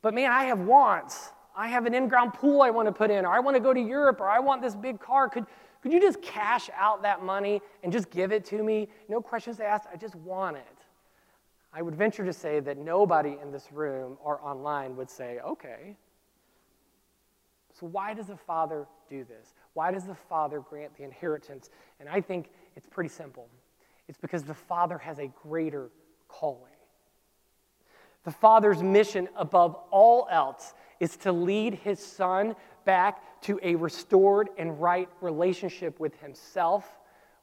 but 0.00 0.14
man, 0.14 0.32
I 0.32 0.44
have 0.44 0.60
wants. 0.60 1.28
I 1.56 1.68
have 1.68 1.86
an 1.86 1.94
in 1.94 2.08
ground 2.08 2.34
pool 2.34 2.62
I 2.62 2.70
want 2.70 2.88
to 2.88 2.92
put 2.92 3.10
in, 3.10 3.24
or 3.24 3.32
I 3.32 3.40
want 3.40 3.56
to 3.56 3.60
go 3.60 3.74
to 3.74 3.80
Europe, 3.80 4.20
or 4.20 4.28
I 4.28 4.38
want 4.38 4.62
this 4.62 4.74
big 4.74 5.00
car. 5.00 5.28
Could, 5.28 5.46
could 5.82 5.92
you 5.92 6.00
just 6.00 6.22
cash 6.22 6.70
out 6.76 7.02
that 7.02 7.24
money 7.24 7.60
and 7.82 7.92
just 7.92 8.10
give 8.10 8.32
it 8.32 8.44
to 8.46 8.62
me? 8.62 8.88
No 9.08 9.20
questions 9.20 9.60
asked. 9.60 9.86
I 9.92 9.96
just 9.96 10.14
want 10.16 10.56
it. 10.56 10.66
I 11.72 11.82
would 11.82 11.94
venture 11.94 12.24
to 12.24 12.32
say 12.32 12.60
that 12.60 12.78
nobody 12.78 13.36
in 13.42 13.50
this 13.50 13.72
room 13.72 14.18
or 14.22 14.40
online 14.42 14.96
would 14.96 15.10
say, 15.10 15.38
okay. 15.40 15.96
So, 17.78 17.86
why 17.86 18.12
does 18.12 18.26
the 18.26 18.36
Father 18.36 18.86
do 19.08 19.24
this? 19.24 19.54
Why 19.72 19.90
does 19.90 20.04
the 20.04 20.14
Father 20.14 20.60
grant 20.60 20.94
the 20.96 21.04
inheritance? 21.04 21.70
And 21.98 22.08
I 22.08 22.20
think 22.20 22.50
it's 22.76 22.86
pretty 22.86 23.08
simple 23.08 23.48
it's 24.08 24.18
because 24.18 24.42
the 24.42 24.54
Father 24.54 24.98
has 24.98 25.18
a 25.18 25.32
greater 25.42 25.88
calling. 26.28 26.72
The 28.24 28.30
Father's 28.30 28.82
mission 28.82 29.28
above 29.36 29.76
all 29.90 30.28
else 30.30 30.74
is 31.02 31.16
to 31.16 31.32
lead 31.32 31.74
his 31.74 31.98
Son 31.98 32.54
back 32.84 33.40
to 33.40 33.58
a 33.64 33.74
restored 33.74 34.48
and 34.56 34.80
right 34.80 35.08
relationship 35.20 35.98
with 35.98 36.14
himself 36.20 36.88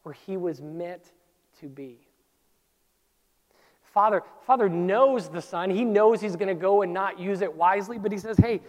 where 0.03 0.13
he 0.13 0.37
was 0.37 0.61
meant 0.61 1.11
to 1.59 1.67
be. 1.67 1.99
Father, 3.83 4.23
Father 4.47 4.69
knows 4.69 5.27
the 5.27 5.41
Son. 5.41 5.69
He 5.69 5.83
knows 5.83 6.21
he's 6.21 6.37
going 6.37 6.47
to 6.47 6.55
go 6.55 6.83
and 6.83 6.93
not 6.93 7.19
use 7.19 7.41
it 7.41 7.53
wisely, 7.53 7.99
but 7.99 8.13
he 8.13 8.17
says, 8.17 8.37
Hey, 8.37 8.61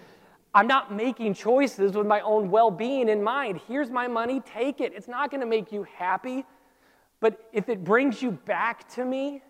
I'm 0.53 0.67
not 0.67 0.93
making 0.93 1.35
choices 1.35 1.93
with 1.93 2.09
my 2.09 2.21
own 2.23 2.51
well 2.51 2.73
being 2.73 3.09
in 3.09 3.23
mind. 3.23 3.61
Here's 3.69 3.91
my 3.91 4.09
money, 4.09 4.41
take 4.41 4.81
it. 4.81 4.93
It's 4.93 5.07
not 5.07 5.31
going 5.31 5.41
to 5.41 5.47
make 5.47 5.71
you 5.71 5.85
happy, 5.97 6.45
but 7.21 7.49
if 7.53 7.69
it 7.69 7.85
brings 7.85 8.21
you 8.21 8.33
back 8.33 8.89
to 8.95 9.05
me, 9.05 9.41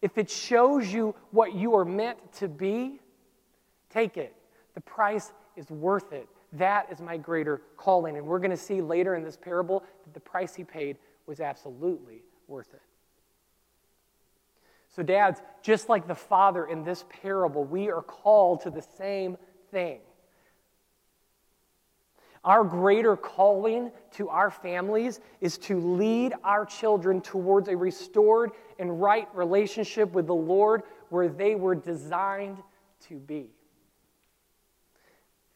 if 0.00 0.16
it 0.16 0.30
shows 0.30 0.90
you 0.90 1.14
what 1.32 1.54
you 1.54 1.74
are 1.76 1.84
meant 1.84 2.32
to 2.34 2.48
be, 2.48 2.98
take 3.90 4.16
it. 4.16 4.35
The 4.76 4.82
price 4.82 5.32
is 5.56 5.70
worth 5.70 6.12
it. 6.12 6.28
That 6.52 6.92
is 6.92 7.00
my 7.00 7.16
greater 7.16 7.62
calling. 7.78 8.18
And 8.18 8.26
we're 8.26 8.38
going 8.38 8.50
to 8.50 8.56
see 8.58 8.82
later 8.82 9.16
in 9.16 9.24
this 9.24 9.36
parable 9.36 9.82
that 10.04 10.12
the 10.14 10.20
price 10.20 10.54
he 10.54 10.64
paid 10.64 10.98
was 11.26 11.40
absolutely 11.40 12.22
worth 12.46 12.72
it. 12.74 12.82
So, 14.94 15.02
dads, 15.02 15.40
just 15.62 15.88
like 15.88 16.06
the 16.06 16.14
father 16.14 16.66
in 16.66 16.84
this 16.84 17.06
parable, 17.22 17.64
we 17.64 17.90
are 17.90 18.02
called 18.02 18.60
to 18.62 18.70
the 18.70 18.84
same 18.96 19.38
thing. 19.70 20.00
Our 22.44 22.62
greater 22.62 23.16
calling 23.16 23.90
to 24.12 24.28
our 24.28 24.50
families 24.50 25.20
is 25.40 25.56
to 25.58 25.80
lead 25.80 26.34
our 26.44 26.66
children 26.66 27.22
towards 27.22 27.68
a 27.68 27.76
restored 27.76 28.52
and 28.78 29.00
right 29.00 29.26
relationship 29.34 30.12
with 30.12 30.26
the 30.26 30.34
Lord 30.34 30.82
where 31.08 31.28
they 31.28 31.54
were 31.54 31.74
designed 31.74 32.58
to 33.08 33.16
be. 33.16 33.55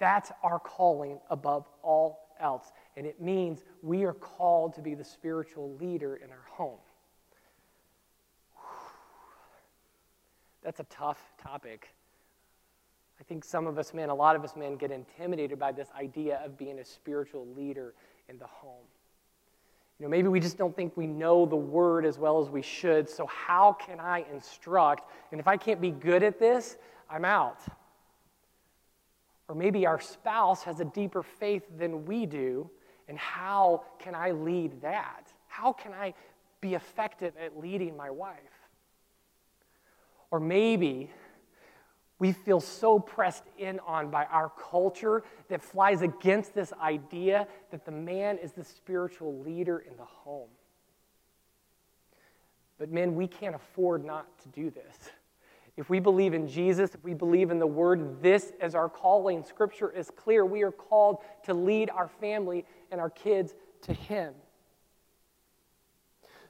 That's 0.00 0.32
our 0.42 0.58
calling 0.58 1.20
above 1.30 1.68
all 1.82 2.30
else. 2.40 2.72
And 2.96 3.06
it 3.06 3.20
means 3.20 3.62
we 3.82 4.02
are 4.04 4.14
called 4.14 4.74
to 4.74 4.80
be 4.80 4.94
the 4.94 5.04
spiritual 5.04 5.76
leader 5.78 6.16
in 6.16 6.30
our 6.30 6.46
home. 6.48 6.78
That's 10.64 10.80
a 10.80 10.84
tough 10.84 11.20
topic. 11.40 11.88
I 13.20 13.22
think 13.24 13.44
some 13.44 13.66
of 13.66 13.78
us 13.78 13.94
men, 13.94 14.08
a 14.08 14.14
lot 14.14 14.36
of 14.36 14.42
us 14.42 14.56
men, 14.56 14.76
get 14.76 14.90
intimidated 14.90 15.58
by 15.58 15.72
this 15.72 15.88
idea 15.98 16.40
of 16.44 16.56
being 16.56 16.78
a 16.78 16.84
spiritual 16.84 17.46
leader 17.54 17.94
in 18.28 18.38
the 18.38 18.46
home. 18.46 18.84
You 19.98 20.06
know, 20.06 20.10
maybe 20.10 20.28
we 20.28 20.40
just 20.40 20.56
don't 20.56 20.74
think 20.74 20.96
we 20.96 21.06
know 21.06 21.44
the 21.44 21.56
word 21.56 22.06
as 22.06 22.18
well 22.18 22.40
as 22.40 22.48
we 22.48 22.62
should, 22.62 23.08
so 23.08 23.26
how 23.26 23.74
can 23.74 24.00
I 24.00 24.24
instruct? 24.32 25.10
And 25.30 25.38
if 25.38 25.46
I 25.46 25.58
can't 25.58 25.80
be 25.80 25.90
good 25.90 26.22
at 26.22 26.38
this, 26.38 26.78
I'm 27.10 27.26
out. 27.26 27.58
Or 29.50 29.54
maybe 29.56 29.84
our 29.84 29.98
spouse 29.98 30.62
has 30.62 30.78
a 30.78 30.84
deeper 30.84 31.24
faith 31.24 31.64
than 31.76 32.04
we 32.04 32.24
do, 32.24 32.70
and 33.08 33.18
how 33.18 33.82
can 33.98 34.14
I 34.14 34.30
lead 34.30 34.80
that? 34.82 35.32
How 35.48 35.72
can 35.72 35.92
I 35.92 36.14
be 36.60 36.74
effective 36.74 37.34
at 37.36 37.58
leading 37.58 37.96
my 37.96 38.10
wife? 38.10 38.38
Or 40.30 40.38
maybe 40.38 41.10
we 42.20 42.30
feel 42.30 42.60
so 42.60 43.00
pressed 43.00 43.42
in 43.58 43.80
on 43.80 44.08
by 44.08 44.26
our 44.26 44.52
culture 44.70 45.24
that 45.48 45.64
flies 45.64 46.02
against 46.02 46.54
this 46.54 46.72
idea 46.80 47.48
that 47.72 47.84
the 47.84 47.90
man 47.90 48.38
is 48.38 48.52
the 48.52 48.62
spiritual 48.62 49.40
leader 49.40 49.80
in 49.80 49.96
the 49.96 50.04
home. 50.04 50.50
But, 52.78 52.92
men, 52.92 53.16
we 53.16 53.26
can't 53.26 53.56
afford 53.56 54.04
not 54.04 54.28
to 54.42 54.48
do 54.50 54.70
this. 54.70 55.10
If 55.76 55.88
we 55.88 56.00
believe 56.00 56.34
in 56.34 56.46
Jesus, 56.46 56.94
if 56.94 57.02
we 57.02 57.14
believe 57.14 57.50
in 57.50 57.58
the 57.58 57.66
Word, 57.66 58.22
this 58.22 58.52
is 58.62 58.74
our 58.74 58.88
calling. 58.88 59.42
Scripture 59.44 59.90
is 59.90 60.10
clear. 60.10 60.44
We 60.44 60.62
are 60.62 60.72
called 60.72 61.18
to 61.44 61.54
lead 61.54 61.90
our 61.90 62.08
family 62.08 62.64
and 62.90 63.00
our 63.00 63.10
kids 63.10 63.54
to 63.82 63.92
Him. 63.92 64.34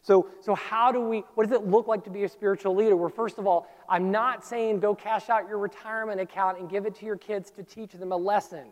So, 0.03 0.29
so 0.41 0.55
how 0.55 0.91
do 0.93 1.01
we, 1.01 1.25
what 1.35 1.49
does 1.49 1.59
it 1.59 1.67
look 1.67 1.87
like 1.87 2.05
to 2.05 2.11
be 2.11 2.25
a 2.25 2.29
spiritual 2.29 2.75
leader? 2.75 2.97
Well, 2.97 3.11
first 3.11 3.39
of 3.39 3.47
all, 3.47 3.69
I'm 3.89 4.11
not 4.11 4.45
saying 4.45 4.81
go 4.81 4.95
cash 4.95 5.29
out 5.29 5.47
your 5.47 5.59
retirement 5.59 6.21
account 6.21 6.59
and 6.59 6.71
give 6.71 6.87
it 6.87 6.95
to 6.97 7.07
your 7.07 7.17
kids 7.17 7.51
to 7.53 7.63
teach 7.63 7.93
them 7.93 8.13
a 8.13 8.17
lesson. 8.17 8.69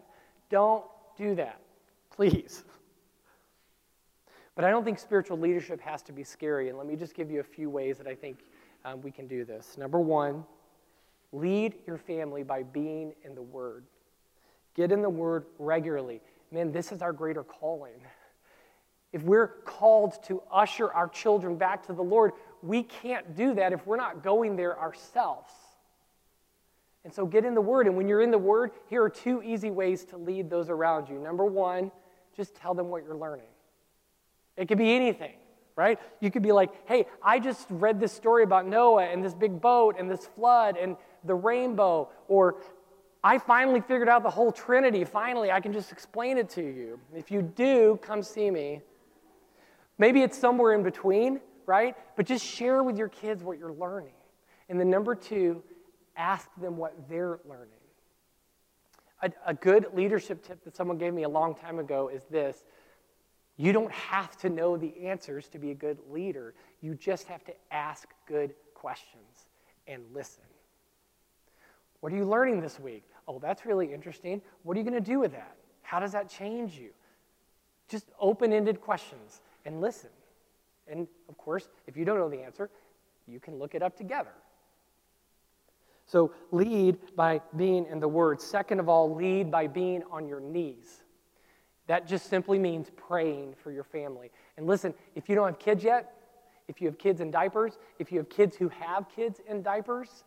Don't 0.49 0.85
do 1.17 1.35
that, 1.35 1.61
please. 2.11 2.65
But 4.55 4.65
I 4.65 4.71
don't 4.71 4.85
think 4.85 4.99
spiritual 4.99 5.39
leadership 5.39 5.81
has 5.83 6.03
to 6.05 6.13
be 6.13 6.25
scary. 6.25 6.69
And 6.71 6.79
let 6.79 6.87
me 6.87 6.97
just 6.97 7.15
give 7.15 7.31
you 7.31 7.41
a 7.41 7.45
few 7.45 7.69
ways 7.69 7.99
that 7.99 8.07
I 8.07 8.15
think 8.15 8.39
um, 8.85 9.03
we 9.03 9.11
can 9.11 9.27
do 9.27 9.45
this. 9.45 9.77
Number 9.77 10.01
one, 10.01 10.45
lead 11.33 11.75
your 11.87 11.99
family 11.99 12.43
by 12.43 12.63
being 12.63 13.15
in 13.25 13.35
the 13.35 13.43
Word. 13.43 13.85
Get 14.75 14.93
in 14.93 15.03
the 15.03 15.11
Word 15.11 15.47
regularly. 15.59 16.21
Man, 16.51 16.73
this 16.73 16.93
is 16.93 17.03
our 17.03 17.13
greater 17.13 17.43
calling. 17.43 18.01
If 19.13 19.23
we're 19.23 19.49
called 19.65 20.23
to 20.25 20.43
usher 20.53 20.93
our 20.93 21.09
children 21.09 21.57
back 21.57 21.87
to 21.87 21.93
the 21.93 22.03
Lord, 22.03 22.33
we 22.63 22.83
can't 22.83 23.37
do 23.37 23.55
that 23.55 23.73
if 23.73 23.87
we're 23.87 23.97
not 23.97 24.23
going 24.23 24.57
there 24.57 24.79
ourselves. 24.79 25.53
And 27.05 27.13
so 27.13 27.25
get 27.25 27.45
in 27.45 27.55
the 27.55 27.61
Word. 27.61 27.87
And 27.87 27.97
when 27.97 28.07
you're 28.09 28.21
in 28.21 28.31
the 28.31 28.39
Word, 28.39 28.73
here 28.89 29.03
are 29.03 29.11
two 29.11 29.43
easy 29.43 29.71
ways 29.71 30.05
to 30.07 30.17
lead 30.17 30.51
those 30.51 30.69
around 30.69 31.09
you. 31.09 31.19
Number 31.19 31.45
one, 31.45 31.91
just 32.37 32.55
tell 32.55 32.75
them 32.75 32.89
what 32.89 33.03
you're 33.03 33.17
learning. 33.17 33.47
It 34.57 34.69
could 34.69 34.79
be 34.79 34.93
anything, 34.95 35.35
right? 35.79 36.01
You 36.19 36.33
could 36.33 36.43
be 36.43 36.51
like, 36.51 36.73
hey, 36.89 37.07
I 37.23 37.39
just 37.39 37.69
read 37.71 38.01
this 38.01 38.13
story 38.13 38.43
about 38.43 38.67
Noah 38.67 39.05
and 39.05 39.25
this 39.25 39.33
big 39.33 39.61
boat 39.61 39.95
and 39.97 40.11
this 40.11 40.27
flood 40.27 40.77
and 40.77 40.97
the 41.23 41.37
rainbow. 41.37 42.09
Or 42.27 42.57
I 43.23 43.39
finally 43.39 43.81
figured 43.81 44.09
out 44.09 44.25
the 44.25 44.31
whole 44.31 44.51
Trinity. 44.51 45.05
Finally, 45.05 45.53
I 45.53 45.61
can 45.61 45.73
just 45.73 45.93
explain 45.93 46.37
it 46.37 46.49
to 46.51 46.63
you. 46.63 46.99
If 47.15 47.31
you 47.31 47.43
do, 47.43 47.97
come 48.03 48.25
see 48.25 48.51
me. 48.51 48.81
Maybe 49.99 50.23
it's 50.23 50.37
somewhere 50.37 50.75
in 50.75 50.83
between, 50.83 51.41
right? 51.65 51.95
But 52.17 52.27
just 52.27 52.45
share 52.45 52.83
with 52.83 52.99
your 52.99 53.09
kids 53.09 53.45
what 53.45 53.57
you're 53.57 53.73
learning. 53.73 54.15
And 54.69 54.81
then 54.81 54.91
number 54.91 55.15
two, 55.15 55.63
ask 56.17 56.49
them 56.61 56.77
what 56.77 57.09
they're 57.09 57.39
learning. 57.49 57.69
A, 59.23 59.31
a, 59.47 59.55
good 59.55 59.87
leadership 59.95 60.45
tip 60.45 60.63
that 60.65 60.77
someone 60.77 60.99
gave 60.99 61.15
me 61.15 61.23
a 61.23 61.29
long 61.29 61.55
time 61.55 61.79
ago 61.79 62.09
is 62.09 62.23
this 62.31 62.65
you 63.59 63.73
don't 63.73 63.93
have 63.93 64.37
to 64.39 64.49
know 64.49 64.77
the 64.77 64.95
answers 65.07 65.49
to 65.49 65.59
be 65.59 65.73
a 65.73 65.75
good 65.75 65.99
leader, 66.09 66.55
you 66.81 66.95
just 66.95 67.27
have 67.27 67.45
to 67.45 67.53
ask 67.71 68.09
good 68.27 68.55
questions 68.73 69.49
and 69.87 70.03
listen. 70.15 70.45
What 72.01 72.13
are 72.13 72.17
you 72.17 72.25
learning 72.25 72.61
this 72.61 72.79
week? 72.79 73.03
Oh, 73.27 73.41
that's 73.41 73.67
really 73.67 73.93
interesting. 73.93 74.41
What 74.63 74.77
are 74.77 74.81
you 74.81 74.89
going 74.89 75.03
to 75.03 75.11
do 75.11 75.19
with 75.19 75.33
that? 75.33 75.57
How 75.83 75.99
does 75.99 76.13
that 76.13 76.31
change 76.31 76.79
you? 76.79 76.91
Just 77.89 78.07
open 78.21 78.53
ended 78.53 78.81
questions 78.81 79.41
and 79.67 79.81
listen. 79.81 80.11
And 80.87 81.09
of 81.29 81.37
course, 81.37 81.69
if 81.89 81.97
you 81.97 82.05
don't 82.05 82.17
know 82.17 82.29
the 82.29 82.41
answer, 82.41 82.71
you 83.27 83.41
can 83.41 83.59
look 83.59 83.75
it 83.75 83.83
up 83.83 83.97
together. 83.97 84.33
So, 86.07 86.33
lead 86.53 86.97
by 87.17 87.43
being 87.57 87.85
in 87.87 88.01
the 88.01 88.09
Word. 88.09 88.41
Second 88.41 88.81
of 88.81 88.89
all, 88.89 89.15
lead 89.15 89.51
by 89.51 89.67
being 89.67 90.03
on 90.11 90.27
your 90.27 90.41
knees. 90.41 91.03
That 91.89 92.07
just 92.07 92.31
simply 92.31 92.59
means 92.59 92.91
praying 92.97 93.55
for 93.63 93.73
your 93.73 93.85
family. 93.85 94.31
And 94.57 94.67
listen, 94.67 94.95
if 95.15 95.29
you 95.29 95.35
don't 95.35 95.47
have 95.47 95.59
kids 95.59 95.83
yet, 95.83 96.15
if 96.69 96.81
you 96.81 96.87
have 96.87 96.99
kids 96.99 97.21
in 97.21 97.31
diapers, 97.31 97.79
if 97.99 98.13
you 98.13 98.19
have 98.19 98.29
kids 98.29 98.57
who 98.57 98.69
have 98.69 99.09
kids 99.09 99.41
in 99.49 99.63
diapers, 99.63 100.25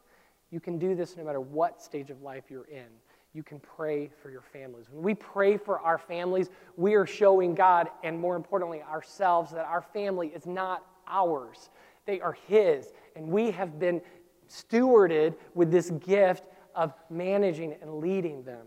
you 0.50 0.60
can 0.60 0.78
do 0.78 0.96
this 0.96 1.16
no 1.16 1.24
matter 1.24 1.40
what 1.40 1.82
stage 1.82 2.10
of 2.10 2.22
life 2.22 2.46
you're 2.50 2.66
in 2.66 2.88
you 3.34 3.44
can 3.44 3.60
pray 3.60 4.10
for 4.22 4.30
your 4.30 4.42
families. 4.42 4.88
When 4.92 5.04
we 5.04 5.14
pray 5.14 5.58
for 5.58 5.80
our 5.80 5.98
families, 5.98 6.50
we 6.76 6.96
are 6.96 7.06
showing 7.06 7.56
God, 7.56 7.90
and 8.04 8.20
more 8.20 8.36
importantly, 8.36 8.82
ourselves, 8.82 9.52
that 9.52 9.66
our 9.66 9.82
family 9.82 10.28
is 10.30 10.46
not 10.46 10.86
ours. 11.08 11.70
They 12.06 12.20
are 12.20 12.38
His. 12.48 12.92
And 13.16 13.28
we 13.28 13.52
have 13.52 13.80
been 13.80 14.02
stewarded 14.50 15.36
with 15.54 15.72
this 15.72 15.92
gift 15.92 16.44
of 16.76 16.94
managing 17.10 17.76
and 17.82 18.00
leading 18.00 18.44
them. 18.44 18.66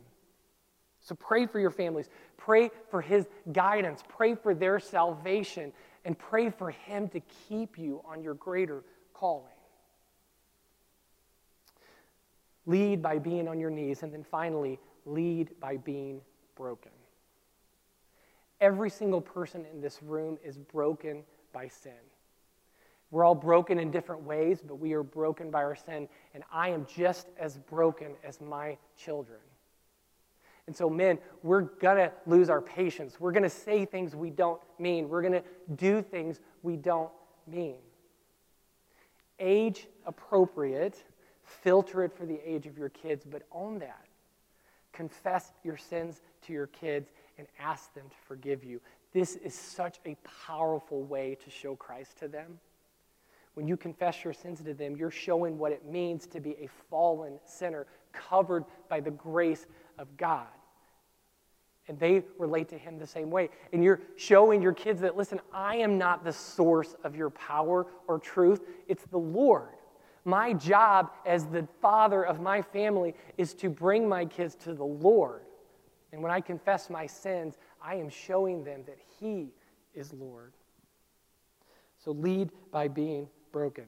So 1.04 1.14
pray 1.14 1.46
for 1.46 1.61
your 1.61 1.70
families. 1.70 2.08
Pray 2.38 2.70
for 2.90 3.00
His 3.00 3.28
guidance. 3.52 4.02
Pray 4.08 4.34
for 4.34 4.54
their 4.54 4.80
salvation. 4.80 5.73
And 6.04 6.18
pray 6.18 6.50
for 6.50 6.70
Him 6.70 7.08
to 7.11 7.20
keep 7.49 7.78
you 7.78 8.02
on 8.04 8.23
your 8.23 8.34
greater 8.34 8.82
calling. 9.12 9.52
Lead 12.66 13.02
by 13.02 13.18
being 13.18 13.46
on 13.46 13.61
your 13.61 13.70
knees. 13.70 14.02
And 14.02 14.12
then 14.12 14.25
finally, 14.25 14.80
lead 15.04 15.50
by 15.61 15.76
being 15.76 16.23
broken. 16.56 16.90
Every 18.61 18.88
single 18.88 19.20
person 19.20 19.66
in 19.70 19.82
this 19.82 20.02
room 20.02 20.38
is 20.42 20.56
broken 20.56 21.23
by 21.52 21.68
sin. 21.68 21.92
We're 23.11 23.25
all 23.25 23.34
broken 23.34 23.78
in 23.78 23.90
different 23.90 24.23
ways, 24.23 24.62
but 24.66 24.76
we 24.76 24.94
are 24.94 25.02
broken 25.02 25.50
by 25.50 25.62
our 25.62 25.76
sin, 25.76 26.08
and 26.32 26.42
I 26.50 26.70
am 26.70 26.87
just 26.87 27.28
as 27.38 27.58
broken 27.58 28.12
as 28.25 28.40
my 28.40 28.78
children. 28.96 29.38
And 30.66 30.75
so, 30.75 30.88
men, 30.88 31.18
we're 31.42 31.62
going 31.62 31.97
to 31.97 32.12
lose 32.26 32.49
our 32.49 32.62
patience. 32.62 33.21
We're 33.21 33.33
going 33.33 33.42
to 33.42 33.50
say 33.50 33.85
things 33.85 34.16
we 34.16 34.30
don't 34.30 34.61
mean. 34.78 35.09
We're 35.09 35.21
going 35.21 35.35
to 35.35 35.44
do 35.76 36.00
things 36.00 36.40
we 36.62 36.76
don't 36.76 37.11
mean. 37.47 37.76
Age 39.38 39.88
appropriate, 40.06 41.02
filter 41.42 42.02
it 42.04 42.12
for 42.16 42.25
the 42.25 42.40
age 42.49 42.66
of 42.66 42.78
your 42.78 42.88
kids, 42.88 43.26
but 43.30 43.42
own 43.52 43.78
that. 43.80 44.06
Confess 44.92 45.52
your 45.64 45.76
sins 45.76 46.23
to 46.47 46.52
your 46.52 46.68
kids 46.68 47.11
and 47.37 47.47
ask 47.59 47.92
them 47.94 48.04
to 48.09 48.16
forgive 48.26 48.64
you. 48.64 48.80
This 49.12 49.37
is 49.37 49.54
such 49.54 49.99
a 50.06 50.16
powerful 50.47 51.02
way 51.02 51.37
to 51.44 51.50
show 51.50 51.76
Christ 51.76 52.18
to 52.18 52.28
them. 52.28 52.59
When 53.54 53.68
you 53.68 53.76
confess 53.76 54.25
your 54.25 54.33
sins 54.33 54.61
to 54.62 54.75
them, 54.75 54.97
you're 54.97 55.11
showing 55.11 55.59
what 55.59 55.73
it 55.73 55.85
means 55.87 56.26
to 56.28 56.40
be 56.40 56.52
a 56.52 56.68
fallen 56.90 57.38
sinner 57.44 57.87
covered 58.12 58.64
by 58.88 59.00
the 59.00 59.12
grace 59.12 59.66
of 59.98 60.16
God. 60.16 60.46
And 61.86 61.98
they 61.98 62.22
relate 62.38 62.68
to 62.70 62.78
him 62.78 62.98
the 62.98 63.06
same 63.06 63.30
way. 63.30 63.50
And 63.72 63.84
you're 63.84 64.00
showing 64.16 64.62
your 64.62 64.72
kids 64.72 65.00
that, 65.02 65.16
listen, 65.16 65.40
I 65.52 65.76
am 65.76 65.98
not 65.98 66.24
the 66.24 66.32
source 66.32 66.96
of 67.04 67.14
your 67.14 67.30
power 67.30 67.86
or 68.08 68.18
truth, 68.18 68.62
it's 68.88 69.04
the 69.04 69.18
Lord. 69.18 69.68
My 70.24 70.54
job 70.54 71.10
as 71.26 71.44
the 71.46 71.68
father 71.82 72.24
of 72.24 72.40
my 72.40 72.62
family 72.62 73.14
is 73.36 73.52
to 73.54 73.68
bring 73.68 74.08
my 74.08 74.24
kids 74.24 74.54
to 74.56 74.72
the 74.72 74.84
Lord. 74.84 75.42
And 76.12 76.22
when 76.22 76.32
I 76.32 76.40
confess 76.40 76.88
my 76.88 77.06
sins, 77.06 77.58
I 77.82 77.96
am 77.96 78.08
showing 78.08 78.64
them 78.64 78.82
that 78.86 78.98
He 79.20 79.48
is 79.94 80.12
Lord. 80.14 80.52
So 82.02 82.12
lead 82.12 82.50
by 82.70 82.88
being 82.88 83.28
broken. 83.52 83.84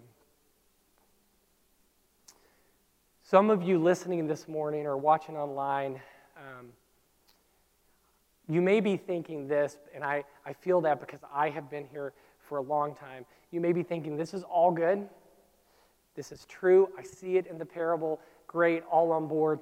Some 3.29 3.51
of 3.51 3.61
you 3.61 3.81
listening 3.81 4.29
this 4.29 4.47
morning 4.47 4.87
or 4.87 4.97
watching 4.97 5.37
online, 5.37 6.01
um, 6.37 6.69
you 8.49 8.63
may 8.63 8.79
be 8.79 8.97
thinking 8.97 9.49
this, 9.49 9.79
and 9.93 10.05
I, 10.05 10.23
I 10.45 10.53
feel 10.53 10.81
that 10.83 11.01
because 11.01 11.19
I 11.35 11.51
have 11.51 11.69
been 11.69 11.89
here 11.91 12.13
for 12.49 12.59
a 12.59 12.63
long 12.63 12.95
time. 12.95 13.27
You 13.51 13.61
may 13.61 13.73
be 13.73 13.83
thinking, 13.83 14.17
this 14.17 14.33
is 14.33 14.45
all 14.45 14.71
good. 14.71 15.09
This 16.15 16.31
is 16.31 16.45
true. 16.45 16.89
I 16.97 17.03
see 17.03 17.37
it 17.37 17.49
in 17.49 17.59
the 17.59 17.67
parable. 17.67 18.21
Great, 18.47 18.85
all 18.89 19.11
on 19.11 19.27
board. 19.27 19.59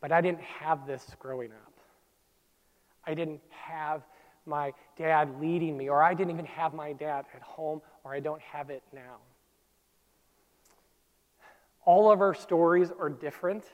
But 0.00 0.10
I 0.10 0.22
didn't 0.22 0.40
have 0.40 0.86
this 0.86 1.14
growing 1.18 1.52
up. 1.52 1.74
I 3.04 3.12
didn't 3.12 3.42
have 3.50 4.04
my 4.46 4.72
dad 4.96 5.38
leading 5.38 5.76
me, 5.76 5.90
or 5.90 6.02
I 6.02 6.14
didn't 6.14 6.32
even 6.32 6.46
have 6.46 6.72
my 6.72 6.94
dad 6.94 7.26
at 7.34 7.42
home, 7.42 7.82
or 8.04 8.14
I 8.14 8.20
don't 8.20 8.40
have 8.40 8.70
it 8.70 8.82
now. 8.90 9.18
All 11.84 12.10
of 12.10 12.20
our 12.20 12.34
stories 12.34 12.90
are 12.98 13.08
different, 13.08 13.64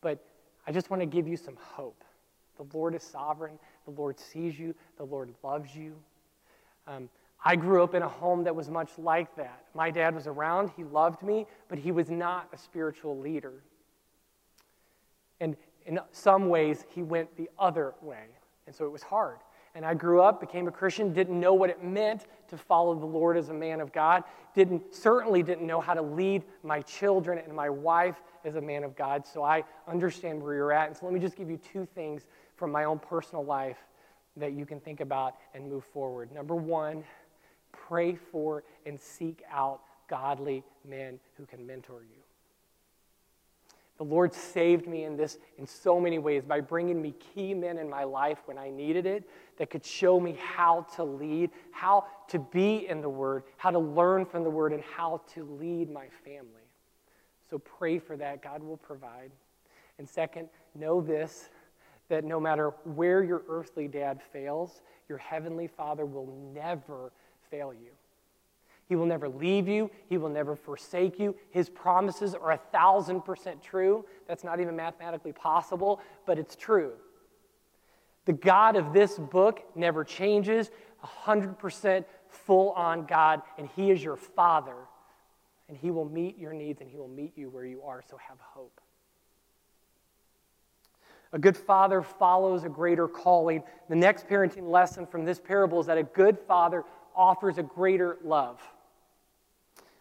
but 0.00 0.24
I 0.66 0.72
just 0.72 0.90
want 0.90 1.00
to 1.00 1.06
give 1.06 1.26
you 1.26 1.36
some 1.36 1.56
hope. 1.56 2.04
The 2.56 2.66
Lord 2.76 2.94
is 2.94 3.02
sovereign, 3.02 3.58
the 3.84 3.90
Lord 3.90 4.18
sees 4.18 4.58
you, 4.58 4.74
the 4.96 5.04
Lord 5.04 5.32
loves 5.42 5.74
you. 5.74 5.96
Um, 6.86 7.08
I 7.44 7.56
grew 7.56 7.82
up 7.82 7.94
in 7.94 8.02
a 8.02 8.08
home 8.08 8.44
that 8.44 8.54
was 8.54 8.70
much 8.70 8.90
like 8.96 9.34
that. 9.36 9.64
My 9.74 9.90
dad 9.90 10.14
was 10.14 10.26
around, 10.26 10.70
he 10.76 10.84
loved 10.84 11.22
me, 11.22 11.46
but 11.68 11.78
he 11.78 11.92
was 11.92 12.10
not 12.10 12.48
a 12.52 12.58
spiritual 12.58 13.18
leader. 13.18 13.52
And 15.40 15.56
in 15.84 15.98
some 16.12 16.48
ways, 16.48 16.86
he 16.88 17.02
went 17.02 17.36
the 17.36 17.50
other 17.58 17.94
way. 18.00 18.24
And 18.66 18.74
so 18.74 18.86
it 18.86 18.92
was 18.92 19.02
hard. 19.02 19.38
And 19.74 19.84
I 19.84 19.94
grew 19.94 20.22
up, 20.22 20.40
became 20.40 20.68
a 20.68 20.70
Christian, 20.70 21.12
didn't 21.12 21.38
know 21.38 21.52
what 21.54 21.68
it 21.68 21.82
meant 21.82 22.26
to 22.48 22.56
follow 22.56 22.94
the 22.94 23.06
Lord 23.06 23.36
as 23.36 23.48
a 23.48 23.54
man 23.54 23.80
of 23.80 23.92
God, 23.92 24.22
didn't, 24.54 24.94
certainly 24.94 25.42
didn't 25.42 25.66
know 25.66 25.80
how 25.80 25.94
to 25.94 26.02
lead 26.02 26.44
my 26.62 26.80
children 26.82 27.38
and 27.38 27.52
my 27.52 27.68
wife 27.68 28.22
as 28.44 28.54
a 28.54 28.60
man 28.60 28.84
of 28.84 28.94
God. 28.94 29.26
So 29.26 29.42
I 29.42 29.64
understand 29.88 30.40
where 30.42 30.54
you're 30.54 30.72
at. 30.72 30.88
And 30.88 30.96
so 30.96 31.06
let 31.06 31.14
me 31.14 31.20
just 31.20 31.36
give 31.36 31.50
you 31.50 31.56
two 31.56 31.86
things 31.94 32.28
from 32.56 32.70
my 32.70 32.84
own 32.84 33.00
personal 33.00 33.44
life 33.44 33.78
that 34.36 34.52
you 34.52 34.66
can 34.66 34.80
think 34.80 35.00
about 35.00 35.34
and 35.54 35.68
move 35.68 35.84
forward. 35.84 36.30
Number 36.32 36.54
one, 36.54 37.04
pray 37.72 38.14
for 38.14 38.64
and 38.86 38.98
seek 39.00 39.42
out 39.50 39.80
godly 40.08 40.62
men 40.88 41.18
who 41.36 41.46
can 41.46 41.66
mentor 41.66 42.02
you. 42.02 42.23
The 43.96 44.04
Lord 44.04 44.34
saved 44.34 44.88
me 44.88 45.04
in 45.04 45.16
this 45.16 45.38
in 45.56 45.66
so 45.66 46.00
many 46.00 46.18
ways 46.18 46.42
by 46.44 46.60
bringing 46.60 47.00
me 47.00 47.12
key 47.12 47.54
men 47.54 47.78
in 47.78 47.88
my 47.88 48.02
life 48.02 48.38
when 48.46 48.58
I 48.58 48.68
needed 48.68 49.06
it 49.06 49.28
that 49.56 49.70
could 49.70 49.84
show 49.84 50.18
me 50.18 50.36
how 50.40 50.86
to 50.96 51.04
lead, 51.04 51.50
how 51.70 52.06
to 52.28 52.40
be 52.40 52.88
in 52.88 53.00
the 53.00 53.08
Word, 53.08 53.44
how 53.56 53.70
to 53.70 53.78
learn 53.78 54.26
from 54.26 54.42
the 54.42 54.50
Word, 54.50 54.72
and 54.72 54.82
how 54.82 55.22
to 55.34 55.44
lead 55.44 55.90
my 55.90 56.06
family. 56.24 56.48
So 57.48 57.58
pray 57.58 58.00
for 58.00 58.16
that. 58.16 58.42
God 58.42 58.62
will 58.64 58.78
provide. 58.78 59.30
And 59.98 60.08
second, 60.08 60.48
know 60.74 61.00
this 61.00 61.50
that 62.08 62.24
no 62.24 62.38
matter 62.38 62.70
where 62.84 63.22
your 63.22 63.42
earthly 63.48 63.88
dad 63.88 64.20
fails, 64.32 64.82
your 65.08 65.18
heavenly 65.18 65.66
Father 65.68 66.04
will 66.04 66.26
never 66.52 67.12
fail 67.50 67.72
you. 67.72 67.90
He 68.88 68.96
will 68.96 69.06
never 69.06 69.28
leave 69.28 69.66
you. 69.66 69.90
He 70.08 70.18
will 70.18 70.28
never 70.28 70.54
forsake 70.54 71.18
you. 71.18 71.34
His 71.50 71.70
promises 71.70 72.34
are 72.34 72.52
a 72.52 72.60
thousand 72.72 73.22
percent 73.22 73.62
true. 73.62 74.04
That's 74.28 74.44
not 74.44 74.60
even 74.60 74.76
mathematically 74.76 75.32
possible, 75.32 76.00
but 76.26 76.38
it's 76.38 76.54
true. 76.54 76.92
The 78.26 78.32
God 78.32 78.76
of 78.76 78.92
this 78.92 79.18
book 79.18 79.62
never 79.74 80.04
changes, 80.04 80.70
100% 81.02 82.04
full 82.28 82.70
on 82.70 83.06
God, 83.06 83.42
and 83.58 83.68
He 83.74 83.90
is 83.90 84.02
your 84.02 84.16
Father. 84.16 84.76
And 85.68 85.76
He 85.76 85.90
will 85.90 86.08
meet 86.08 86.38
your 86.38 86.52
needs 86.52 86.80
and 86.80 86.90
He 86.90 86.96
will 86.96 87.08
meet 87.08 87.32
you 87.36 87.48
where 87.48 87.64
you 87.64 87.82
are, 87.82 88.02
so 88.08 88.16
have 88.16 88.38
hope. 88.40 88.80
A 91.32 91.38
good 91.38 91.56
father 91.56 92.00
follows 92.00 92.64
a 92.64 92.68
greater 92.68 93.08
calling. 93.08 93.62
The 93.88 93.96
next 93.96 94.28
parenting 94.28 94.70
lesson 94.70 95.04
from 95.06 95.24
this 95.24 95.40
parable 95.40 95.80
is 95.80 95.86
that 95.86 95.98
a 95.98 96.04
good 96.04 96.38
father 96.38 96.84
offers 97.16 97.58
a 97.58 97.62
greater 97.62 98.18
love. 98.22 98.60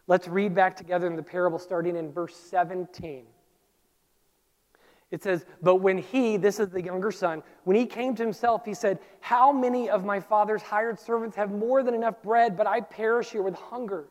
Let's 0.07 0.27
read 0.27 0.53
back 0.53 0.75
together 0.75 1.07
in 1.07 1.15
the 1.15 1.23
parable 1.23 1.59
starting 1.59 1.95
in 1.95 2.11
verse 2.11 2.35
17. 2.35 3.25
It 5.11 5.21
says, 5.21 5.45
But 5.61 5.75
when 5.75 5.99
he, 5.99 6.37
this 6.37 6.59
is 6.59 6.69
the 6.69 6.81
younger 6.81 7.11
son, 7.11 7.43
when 7.63 7.77
he 7.77 7.85
came 7.85 8.15
to 8.15 8.23
himself, 8.23 8.65
he 8.65 8.73
said, 8.73 8.99
How 9.21 9.51
many 9.51 9.89
of 9.89 10.03
my 10.03 10.19
father's 10.19 10.61
hired 10.61 10.99
servants 10.99 11.35
have 11.37 11.51
more 11.51 11.83
than 11.83 11.93
enough 11.93 12.21
bread, 12.23 12.57
but 12.57 12.67
I 12.67 12.81
perish 12.81 13.29
here 13.29 13.43
with 13.43 13.55
hunger? 13.55 14.07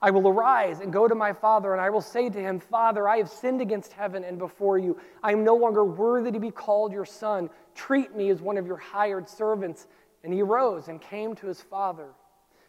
I 0.00 0.10
will 0.10 0.28
arise 0.28 0.80
and 0.80 0.92
go 0.92 1.08
to 1.08 1.14
my 1.14 1.32
father, 1.32 1.72
and 1.72 1.80
I 1.80 1.90
will 1.90 2.00
say 2.00 2.28
to 2.28 2.38
him, 2.38 2.60
Father, 2.60 3.08
I 3.08 3.16
have 3.16 3.28
sinned 3.28 3.60
against 3.60 3.92
heaven 3.92 4.24
and 4.24 4.38
before 4.38 4.78
you. 4.78 5.00
I 5.22 5.32
am 5.32 5.42
no 5.42 5.56
longer 5.56 5.84
worthy 5.84 6.30
to 6.30 6.38
be 6.38 6.50
called 6.50 6.92
your 6.92 7.06
son. 7.06 7.50
Treat 7.74 8.14
me 8.14 8.30
as 8.30 8.40
one 8.40 8.56
of 8.56 8.66
your 8.66 8.76
hired 8.76 9.28
servants. 9.28 9.88
And 10.22 10.32
he 10.32 10.42
arose 10.42 10.88
and 10.88 11.00
came 11.00 11.34
to 11.36 11.46
his 11.46 11.60
father. 11.60 12.08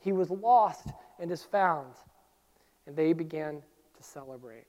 he 0.00 0.12
was 0.12 0.30
lost 0.30 0.88
and 1.18 1.30
is 1.30 1.42
found. 1.42 1.92
And 2.86 2.94
they 2.96 3.12
began 3.12 3.62
to 3.96 4.02
celebrate. 4.02 4.66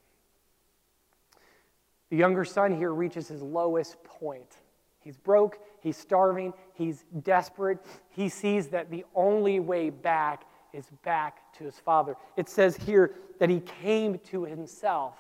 The 2.10 2.18
younger 2.18 2.46
son 2.46 2.76
here 2.76 2.94
reaches 2.94 3.28
his 3.28 3.42
lowest 3.42 4.02
point. 4.04 4.58
He's 5.02 5.18
broke, 5.18 5.60
he's 5.82 5.98
starving, 5.98 6.54
he's 6.74 7.06
desperate. 7.24 7.80
He 8.10 8.30
sees 8.30 8.68
that 8.70 8.90
the 8.90 9.06
only 9.16 9.60
way 9.60 9.90
back 9.90 10.44
is 10.74 10.86
back 11.04 11.54
to 11.58 11.64
his 11.64 11.80
father. 11.80 12.16
It 12.36 12.50
says 12.50 12.76
here 12.76 13.16
that 13.40 13.50
he 13.50 13.60
came 13.60 14.20
to 14.20 14.44
himself. 14.46 15.16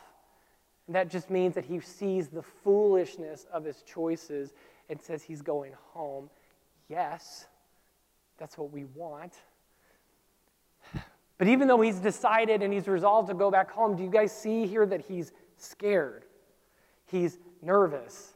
And 0.87 0.95
that 0.95 1.09
just 1.09 1.29
means 1.29 1.55
that 1.55 1.65
he 1.65 1.79
sees 1.79 2.29
the 2.29 2.41
foolishness 2.41 3.45
of 3.51 3.65
his 3.65 3.81
choices 3.83 4.53
and 4.89 5.01
says 5.01 5.21
he's 5.21 5.41
going 5.41 5.73
home. 5.93 6.29
Yes, 6.87 7.45
that's 8.37 8.57
what 8.57 8.71
we 8.71 8.85
want. 8.95 9.33
But 11.38 11.47
even 11.47 11.67
though 11.67 11.82
he's 11.82 12.00
decided 12.00 12.63
and 12.63 12.73
he's 12.73 12.88
resolved 12.88 13.30
to 13.30 13.36
go 13.36 13.52
back 13.52 13.69
home, 13.69 13.95
do 13.95 14.04
you 14.04 14.10
guys 14.10 14.32
see 14.32 14.65
here 14.65 14.86
that 14.86 15.02
he's 15.02 15.32
scared? 15.58 16.26
He's 17.06 17.38
nervous. 17.62 18.34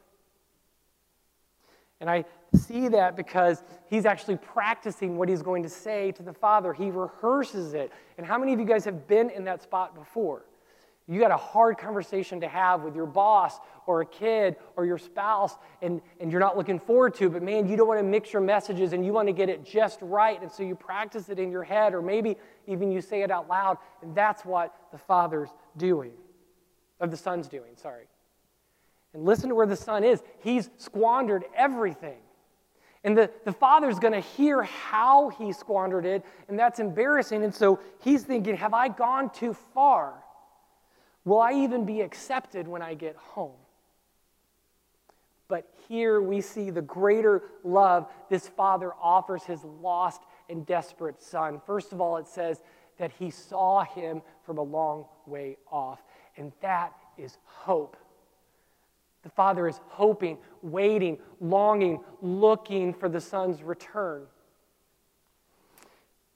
And 2.00 2.10
I 2.10 2.24
see 2.54 2.88
that 2.88 3.16
because 3.16 3.62
he's 3.88 4.06
actually 4.06 4.36
practicing 4.36 5.16
what 5.16 5.28
he's 5.28 5.42
going 5.42 5.62
to 5.62 5.68
say 5.68 6.12
to 6.12 6.22
the 6.22 6.32
Father. 6.32 6.72
He 6.72 6.90
rehearses 6.90 7.74
it. 7.74 7.92
And 8.18 8.26
how 8.26 8.38
many 8.38 8.52
of 8.52 8.60
you 8.60 8.66
guys 8.66 8.84
have 8.84 9.06
been 9.06 9.30
in 9.30 9.44
that 9.44 9.62
spot 9.62 9.94
before? 9.94 10.44
You 11.08 11.20
got 11.20 11.30
a 11.30 11.36
hard 11.36 11.78
conversation 11.78 12.40
to 12.40 12.48
have 12.48 12.82
with 12.82 12.94
your 12.94 13.06
boss 13.06 13.58
or 13.86 14.00
a 14.00 14.06
kid 14.06 14.56
or 14.76 14.84
your 14.84 14.98
spouse, 14.98 15.56
and, 15.80 16.00
and 16.20 16.30
you're 16.30 16.40
not 16.40 16.56
looking 16.56 16.78
forward 16.78 17.14
to, 17.14 17.28
but 17.28 17.42
man, 17.42 17.66
you 17.68 17.76
don't 17.76 17.88
want 17.88 18.00
to 18.00 18.04
mix 18.04 18.32
your 18.32 18.42
messages 18.42 18.92
and 18.92 19.04
you 19.04 19.12
want 19.12 19.28
to 19.28 19.32
get 19.32 19.48
it 19.48 19.64
just 19.64 19.98
right. 20.00 20.40
And 20.40 20.50
so 20.50 20.62
you 20.62 20.74
practice 20.74 21.28
it 21.28 21.38
in 21.38 21.50
your 21.50 21.62
head, 21.62 21.94
or 21.94 22.02
maybe 22.02 22.36
even 22.66 22.90
you 22.90 23.00
say 23.00 23.22
it 23.22 23.30
out 23.30 23.48
loud. 23.48 23.78
And 24.02 24.14
that's 24.14 24.44
what 24.44 24.74
the 24.92 24.98
Father's 24.98 25.50
doing, 25.76 26.12
or 27.00 27.06
the 27.06 27.16
Son's 27.16 27.48
doing, 27.48 27.72
sorry. 27.76 28.04
And 29.14 29.24
listen 29.24 29.48
to 29.48 29.54
where 29.54 29.66
the 29.66 29.76
Son 29.76 30.04
is. 30.04 30.22
He's 30.40 30.70
squandered 30.78 31.44
everything. 31.54 32.18
And 33.04 33.18
the, 33.18 33.30
the 33.44 33.52
father's 33.52 33.98
going 33.98 34.12
to 34.12 34.20
hear 34.20 34.62
how 34.62 35.30
he 35.30 35.52
squandered 35.52 36.06
it, 36.06 36.24
and 36.48 36.56
that's 36.56 36.78
embarrassing. 36.78 37.42
And 37.42 37.52
so 37.52 37.80
he's 38.00 38.22
thinking, 38.22 38.56
Have 38.56 38.74
I 38.74 38.88
gone 38.88 39.30
too 39.30 39.54
far? 39.74 40.14
Will 41.24 41.40
I 41.40 41.52
even 41.52 41.84
be 41.84 42.00
accepted 42.00 42.66
when 42.66 42.82
I 42.82 42.94
get 42.94 43.16
home? 43.16 43.56
Here 45.88 46.20
we 46.20 46.40
see 46.40 46.70
the 46.70 46.82
greater 46.82 47.42
love 47.64 48.10
this 48.28 48.48
father 48.48 48.92
offers 49.00 49.44
his 49.44 49.64
lost 49.64 50.22
and 50.48 50.66
desperate 50.66 51.20
son. 51.20 51.60
First 51.66 51.92
of 51.92 52.00
all, 52.00 52.16
it 52.16 52.26
says 52.26 52.62
that 52.98 53.10
he 53.18 53.30
saw 53.30 53.84
him 53.84 54.22
from 54.44 54.58
a 54.58 54.62
long 54.62 55.06
way 55.26 55.56
off, 55.70 56.02
and 56.36 56.52
that 56.60 56.92
is 57.18 57.38
hope. 57.44 57.96
The 59.22 59.30
father 59.30 59.68
is 59.68 59.80
hoping, 59.86 60.38
waiting, 60.62 61.18
longing, 61.40 62.00
looking 62.20 62.92
for 62.92 63.08
the 63.08 63.20
son's 63.20 63.62
return. 63.62 64.26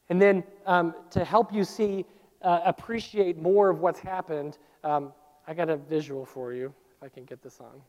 And 0.08 0.22
then 0.22 0.44
um, 0.66 0.94
to 1.10 1.24
help 1.24 1.52
you 1.52 1.64
see, 1.64 2.04
uh, 2.42 2.60
appreciate 2.64 3.38
more 3.38 3.70
of 3.70 3.80
what's 3.80 3.98
happened, 3.98 4.58
um, 4.84 5.12
I 5.48 5.54
got 5.54 5.68
a 5.68 5.76
visual 5.76 6.24
for 6.24 6.52
you, 6.52 6.72
if 6.96 7.02
I 7.02 7.08
can 7.08 7.24
get 7.24 7.42
this 7.42 7.60
on. 7.60 7.80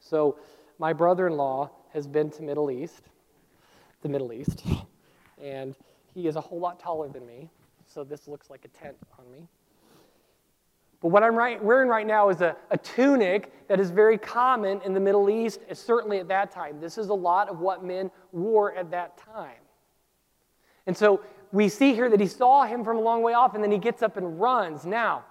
So, 0.00 0.36
my 0.82 0.92
brother 0.92 1.28
in 1.28 1.36
law 1.36 1.70
has 1.92 2.08
been 2.08 2.28
to 2.28 2.42
Middle 2.42 2.68
East, 2.68 3.04
the 4.00 4.08
Middle 4.08 4.32
East, 4.32 4.64
and 5.40 5.76
he 6.12 6.26
is 6.26 6.34
a 6.34 6.40
whole 6.40 6.58
lot 6.58 6.80
taller 6.80 7.08
than 7.08 7.24
me, 7.24 7.48
so 7.86 8.02
this 8.02 8.26
looks 8.26 8.50
like 8.50 8.64
a 8.64 8.68
tent 8.76 8.96
on 9.16 9.30
me. 9.30 9.46
But 11.00 11.12
what 11.12 11.22
I'm 11.22 11.36
right, 11.36 11.62
wearing 11.62 11.88
right 11.88 12.04
now 12.04 12.30
is 12.30 12.40
a, 12.40 12.56
a 12.72 12.78
tunic 12.78 13.68
that 13.68 13.78
is 13.78 13.92
very 13.92 14.18
common 14.18 14.80
in 14.84 14.92
the 14.92 14.98
Middle 14.98 15.30
East, 15.30 15.60
certainly 15.72 16.18
at 16.18 16.26
that 16.26 16.50
time. 16.50 16.80
This 16.80 16.98
is 16.98 17.10
a 17.10 17.14
lot 17.14 17.48
of 17.48 17.60
what 17.60 17.84
men 17.84 18.10
wore 18.32 18.74
at 18.74 18.90
that 18.90 19.16
time. 19.16 19.62
And 20.88 20.96
so 20.96 21.20
we 21.52 21.68
see 21.68 21.94
here 21.94 22.10
that 22.10 22.18
he 22.18 22.26
saw 22.26 22.64
him 22.64 22.82
from 22.82 22.96
a 22.96 23.00
long 23.00 23.22
way 23.22 23.34
off, 23.34 23.54
and 23.54 23.62
then 23.62 23.70
he 23.70 23.78
gets 23.78 24.02
up 24.02 24.16
and 24.16 24.40
runs. 24.40 24.84
Now, 24.84 25.26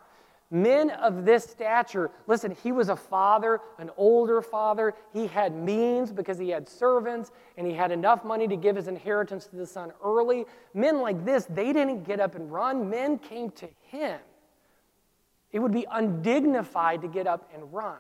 Men 0.54 0.90
of 0.90 1.24
this 1.24 1.46
stature, 1.46 2.12
listen, 2.28 2.56
he 2.62 2.74
was 2.74 2.90
a 2.90 2.96
father, 2.96 3.62
an 3.80 3.90
older 3.96 4.42
father. 4.42 4.94
He 5.14 5.26
had 5.26 5.56
means 5.56 6.12
because 6.12 6.38
he 6.38 6.50
had 6.50 6.68
servants 6.68 7.32
and 7.56 7.66
he 7.66 7.72
had 7.72 7.90
enough 7.90 8.26
money 8.26 8.50
to 8.50 8.58
give 8.58 8.76
his 8.76 8.90
inheritance 8.90 9.48
to 9.48 9.56
the 9.56 9.66
son 9.66 9.94
early. 10.04 10.46
Men 10.74 11.00
like 11.00 11.24
this, 11.24 11.46
they 11.46 11.72
didn't 11.72 12.04
get 12.04 12.20
up 12.20 12.36
and 12.36 12.52
run, 12.52 12.90
men 12.90 13.18
came 13.18 13.50
to 13.52 13.70
him. 13.84 14.20
It 15.54 15.60
would 15.60 15.72
be 15.72 15.86
undignified 15.90 17.02
to 17.02 17.08
get 17.08 17.28
up 17.28 17.50
and 17.54 17.72
run. 17.72 17.98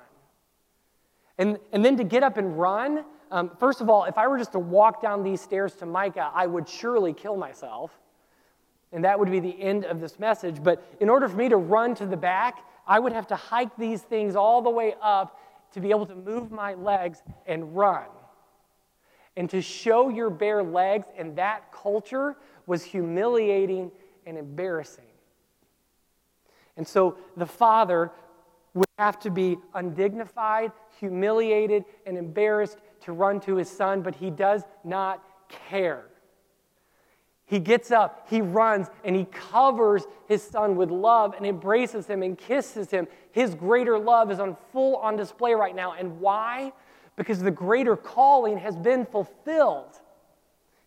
And, 1.37 1.57
and 1.71 1.85
then 1.85 1.95
to 1.97 2.03
get 2.03 2.21
up 2.21 2.35
and 2.35 2.59
run, 2.59 3.05
um, 3.31 3.51
first 3.59 3.79
of 3.79 3.89
all, 3.89 4.03
if 4.03 4.17
I 4.17 4.27
were 4.27 4.37
just 4.37 4.51
to 4.51 4.59
walk 4.59 5.01
down 5.01 5.23
these 5.23 5.39
stairs 5.39 5.73
to 5.75 5.85
Micah, 5.85 6.29
I 6.33 6.47
would 6.47 6.67
surely 6.67 7.13
kill 7.13 7.37
myself. 7.37 7.97
And 8.91 9.05
that 9.05 9.17
would 9.17 9.31
be 9.31 9.39
the 9.39 9.61
end 9.61 9.85
of 9.85 10.01
this 10.01 10.19
message. 10.19 10.61
But 10.61 10.83
in 10.99 11.09
order 11.09 11.29
for 11.29 11.37
me 11.37 11.49
to 11.49 11.57
run 11.57 11.95
to 11.95 12.05
the 12.05 12.17
back, 12.17 12.65
I 12.85 12.99
would 12.99 13.13
have 13.13 13.27
to 13.27 13.35
hike 13.35 13.75
these 13.77 14.01
things 14.01 14.35
all 14.35 14.61
the 14.61 14.69
way 14.69 14.95
up 15.01 15.39
to 15.73 15.79
be 15.79 15.91
able 15.91 16.05
to 16.07 16.15
move 16.15 16.51
my 16.51 16.73
legs 16.73 17.21
and 17.45 17.75
run. 17.75 18.05
And 19.37 19.49
to 19.51 19.61
show 19.61 20.09
your 20.09 20.29
bare 20.29 20.61
legs 20.61 21.07
in 21.17 21.35
that 21.35 21.71
culture 21.71 22.35
was 22.67 22.83
humiliating 22.83 23.91
and 24.25 24.37
embarrassing. 24.37 25.05
And 26.75 26.85
so 26.85 27.17
the 27.37 27.45
father 27.45 28.11
would 28.73 28.87
have 28.97 29.19
to 29.19 29.29
be 29.29 29.57
undignified, 29.73 30.71
humiliated, 30.99 31.85
and 32.05 32.17
embarrassed 32.17 32.77
to 33.01 33.13
run 33.13 33.39
to 33.41 33.55
his 33.55 33.69
son, 33.69 34.01
but 34.01 34.15
he 34.15 34.29
does 34.29 34.63
not 34.83 35.23
care. 35.49 36.05
He 37.51 37.59
gets 37.59 37.91
up, 37.91 38.27
he 38.29 38.39
runs, 38.39 38.87
and 39.03 39.13
he 39.13 39.25
covers 39.25 40.05
his 40.25 40.41
son 40.41 40.77
with 40.77 40.89
love 40.89 41.33
and 41.35 41.45
embraces 41.45 42.07
him 42.07 42.23
and 42.23 42.37
kisses 42.37 42.89
him. 42.89 43.09
His 43.33 43.55
greater 43.55 43.99
love 43.99 44.31
is 44.31 44.39
on 44.39 44.55
full 44.71 44.95
on 44.95 45.17
display 45.17 45.53
right 45.53 45.75
now. 45.75 45.91
And 45.91 46.21
why? 46.21 46.71
Because 47.17 47.41
the 47.41 47.51
greater 47.51 47.97
calling 47.97 48.57
has 48.57 48.77
been 48.77 49.05
fulfilled. 49.05 49.99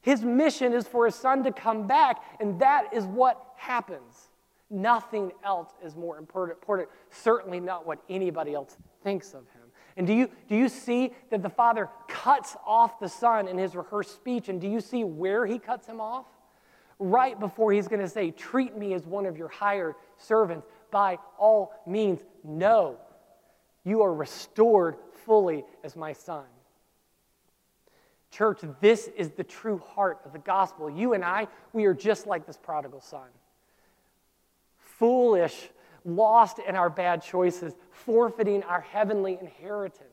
His 0.00 0.22
mission 0.22 0.72
is 0.72 0.88
for 0.88 1.04
his 1.04 1.14
son 1.14 1.44
to 1.44 1.52
come 1.52 1.86
back, 1.86 2.22
and 2.40 2.58
that 2.60 2.94
is 2.94 3.04
what 3.04 3.44
happens. 3.56 4.30
Nothing 4.70 5.32
else 5.44 5.68
is 5.84 5.94
more 5.94 6.16
important, 6.16 6.88
certainly 7.10 7.60
not 7.60 7.86
what 7.86 7.98
anybody 8.08 8.54
else 8.54 8.78
thinks 9.02 9.34
of 9.34 9.40
him. 9.50 9.68
And 9.98 10.06
do 10.06 10.14
you, 10.14 10.30
do 10.48 10.56
you 10.56 10.70
see 10.70 11.12
that 11.28 11.42
the 11.42 11.50
father 11.50 11.90
cuts 12.08 12.56
off 12.64 12.98
the 12.98 13.08
son 13.10 13.48
in 13.48 13.58
his 13.58 13.76
rehearsed 13.76 14.14
speech? 14.14 14.48
And 14.48 14.58
do 14.58 14.66
you 14.66 14.80
see 14.80 15.04
where 15.04 15.44
he 15.44 15.58
cuts 15.58 15.86
him 15.86 16.00
off? 16.00 16.24
Right 17.10 17.38
before 17.38 17.72
he's 17.72 17.88
going 17.88 18.00
to 18.00 18.08
say, 18.08 18.30
Treat 18.30 18.76
me 18.76 18.94
as 18.94 19.06
one 19.06 19.26
of 19.26 19.36
your 19.36 19.48
hired 19.48 19.94
servants. 20.16 20.66
By 20.90 21.18
all 21.38 21.72
means, 21.86 22.20
no. 22.42 22.98
You 23.84 24.02
are 24.02 24.14
restored 24.14 24.96
fully 25.24 25.64
as 25.82 25.96
my 25.96 26.12
son. 26.12 26.44
Church, 28.30 28.60
this 28.80 29.08
is 29.16 29.30
the 29.30 29.44
true 29.44 29.78
heart 29.94 30.20
of 30.24 30.32
the 30.32 30.38
gospel. 30.38 30.90
You 30.90 31.12
and 31.12 31.24
I, 31.24 31.46
we 31.72 31.84
are 31.84 31.94
just 31.94 32.26
like 32.26 32.46
this 32.46 32.56
prodigal 32.56 33.00
son. 33.00 33.28
Foolish, 34.78 35.68
lost 36.04 36.58
in 36.58 36.74
our 36.74 36.90
bad 36.90 37.22
choices, 37.22 37.74
forfeiting 37.90 38.62
our 38.64 38.80
heavenly 38.80 39.38
inheritance. 39.40 40.08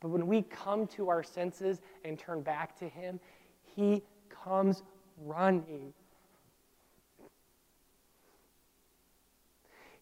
But 0.00 0.08
when 0.08 0.26
we 0.26 0.42
come 0.42 0.86
to 0.88 1.08
our 1.08 1.22
senses 1.22 1.80
and 2.04 2.18
turn 2.18 2.42
back 2.42 2.78
to 2.78 2.88
him, 2.88 3.20
he 3.74 4.02
comes 4.28 4.82
running. 5.24 5.92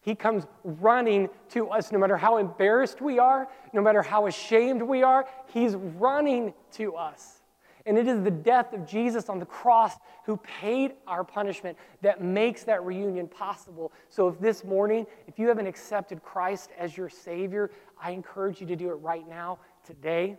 He 0.01 0.13
comes 0.13 0.45
running 0.63 1.29
to 1.49 1.69
us 1.69 1.91
no 1.91 1.97
matter 1.97 2.15
how 2.15 2.37
embarrassed 2.37 3.01
we 3.01 3.17
are, 3.17 3.47
no 3.73 3.81
matter 3.81 4.03
how 4.03 4.27
ashamed 4.27 4.83
we 4.83 5.01
are. 5.01 5.25
He's 5.47 5.75
running 5.75 6.53
to 6.73 6.95
us. 6.95 7.41
And 7.87 7.97
it 7.97 8.07
is 8.07 8.23
the 8.23 8.31
death 8.31 8.73
of 8.73 8.87
Jesus 8.87 9.29
on 9.29 9.39
the 9.39 9.45
cross 9.45 9.93
who 10.25 10.37
paid 10.37 10.93
our 11.07 11.23
punishment 11.23 11.77
that 12.01 12.21
makes 12.21 12.63
that 12.63 12.83
reunion 12.83 13.27
possible. 13.27 13.91
So, 14.09 14.27
if 14.27 14.39
this 14.39 14.63
morning, 14.63 15.05
if 15.27 15.37
you 15.37 15.47
haven't 15.47 15.67
accepted 15.67 16.23
Christ 16.23 16.71
as 16.77 16.97
your 16.97 17.09
Savior, 17.09 17.71
I 18.01 18.11
encourage 18.11 18.59
you 18.59 18.67
to 18.67 18.75
do 18.75 18.89
it 18.89 18.95
right 18.95 19.27
now, 19.27 19.59
today, 19.85 20.37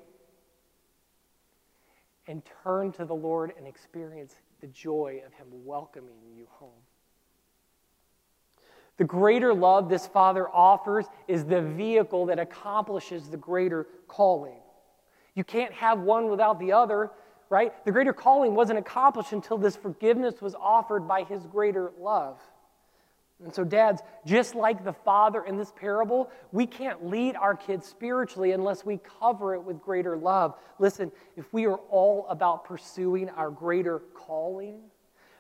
and 2.26 2.42
turn 2.64 2.90
to 2.92 3.04
the 3.04 3.14
Lord 3.14 3.52
and 3.56 3.66
experience 3.66 4.34
the 4.60 4.66
joy 4.66 5.22
of 5.26 5.32
Him 5.34 5.46
welcoming 5.64 6.18
you 6.34 6.46
home. 6.50 6.70
The 8.96 9.04
greater 9.04 9.52
love 9.52 9.88
this 9.88 10.06
Father 10.06 10.48
offers 10.48 11.04
is 11.28 11.44
the 11.44 11.60
vehicle 11.60 12.26
that 12.26 12.38
accomplishes 12.38 13.28
the 13.28 13.36
greater 13.36 13.86
calling. 14.08 14.60
You 15.34 15.44
can't 15.44 15.72
have 15.74 16.00
one 16.00 16.30
without 16.30 16.58
the 16.58 16.72
other, 16.72 17.10
right? 17.50 17.84
The 17.84 17.92
greater 17.92 18.14
calling 18.14 18.54
wasn't 18.54 18.78
accomplished 18.78 19.32
until 19.32 19.58
this 19.58 19.76
forgiveness 19.76 20.40
was 20.40 20.54
offered 20.54 21.06
by 21.06 21.24
His 21.24 21.46
greater 21.46 21.92
love. 21.98 22.40
And 23.44 23.54
so, 23.54 23.64
dads, 23.64 24.00
just 24.24 24.54
like 24.54 24.82
the 24.82 24.94
father 24.94 25.44
in 25.44 25.58
this 25.58 25.70
parable, 25.76 26.30
we 26.52 26.66
can't 26.66 27.06
lead 27.06 27.36
our 27.36 27.54
kids 27.54 27.86
spiritually 27.86 28.52
unless 28.52 28.84
we 28.84 28.98
cover 29.20 29.54
it 29.54 29.62
with 29.62 29.80
greater 29.80 30.16
love. 30.16 30.54
Listen, 30.78 31.12
if 31.36 31.52
we 31.52 31.66
are 31.66 31.76
all 31.76 32.26
about 32.30 32.64
pursuing 32.64 33.28
our 33.30 33.50
greater 33.50 33.98
calling, 34.14 34.80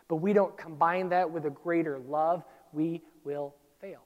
but 0.08 0.16
we 0.16 0.34
don't 0.34 0.56
combine 0.58 1.08
that 1.08 1.30
with 1.30 1.46
a 1.46 1.50
greater 1.50 1.98
love, 1.98 2.44
we 2.72 3.00
will 3.24 3.54
fail. 3.80 4.02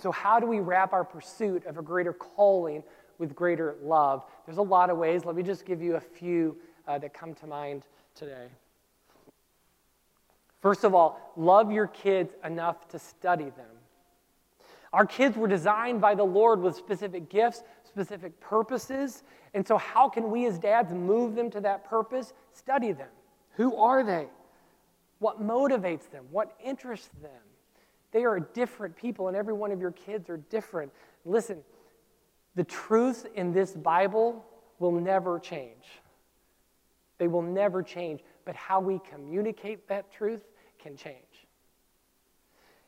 So, 0.00 0.12
how 0.12 0.38
do 0.38 0.46
we 0.46 0.60
wrap 0.60 0.92
our 0.92 1.04
pursuit 1.04 1.66
of 1.66 1.76
a 1.76 1.82
greater 1.82 2.12
calling 2.12 2.84
with 3.18 3.34
greater 3.34 3.74
love? 3.82 4.24
There's 4.46 4.58
a 4.58 4.62
lot 4.62 4.90
of 4.90 4.96
ways. 4.96 5.24
Let 5.24 5.34
me 5.34 5.42
just 5.42 5.66
give 5.66 5.82
you 5.82 5.96
a 5.96 6.00
few 6.00 6.56
uh, 6.86 6.98
that 6.98 7.12
come 7.12 7.34
to 7.34 7.48
mind 7.48 7.82
today. 8.14 8.46
First 10.60 10.84
of 10.84 10.94
all, 10.94 11.32
love 11.36 11.70
your 11.70 11.86
kids 11.86 12.34
enough 12.44 12.88
to 12.88 12.98
study 12.98 13.50
them. 13.50 13.66
Our 14.92 15.06
kids 15.06 15.36
were 15.36 15.48
designed 15.48 16.00
by 16.00 16.14
the 16.14 16.24
Lord 16.24 16.60
with 16.60 16.74
specific 16.74 17.28
gifts, 17.28 17.62
specific 17.84 18.40
purposes. 18.40 19.22
And 19.54 19.66
so, 19.66 19.76
how 19.76 20.08
can 20.08 20.30
we 20.30 20.46
as 20.46 20.58
dads 20.58 20.92
move 20.92 21.34
them 21.34 21.50
to 21.50 21.60
that 21.60 21.84
purpose? 21.84 22.32
Study 22.52 22.92
them. 22.92 23.08
Who 23.52 23.76
are 23.76 24.02
they? 24.02 24.28
What 25.18 25.42
motivates 25.42 26.10
them? 26.10 26.24
What 26.30 26.56
interests 26.64 27.10
them? 27.20 27.42
They 28.12 28.24
are 28.24 28.40
different 28.40 28.96
people, 28.96 29.28
and 29.28 29.36
every 29.36 29.52
one 29.52 29.70
of 29.72 29.80
your 29.80 29.90
kids 29.90 30.30
are 30.30 30.38
different. 30.38 30.92
Listen, 31.24 31.58
the 32.54 32.64
truths 32.64 33.26
in 33.34 33.52
this 33.52 33.72
Bible 33.72 34.44
will 34.78 34.92
never 34.92 35.38
change. 35.38 35.84
They 37.18 37.28
will 37.28 37.42
never 37.42 37.82
change, 37.82 38.20
but 38.48 38.56
how 38.56 38.80
we 38.80 38.98
communicate 39.10 39.86
that 39.88 40.10
truth 40.10 40.40
can 40.82 40.96
change. 40.96 41.46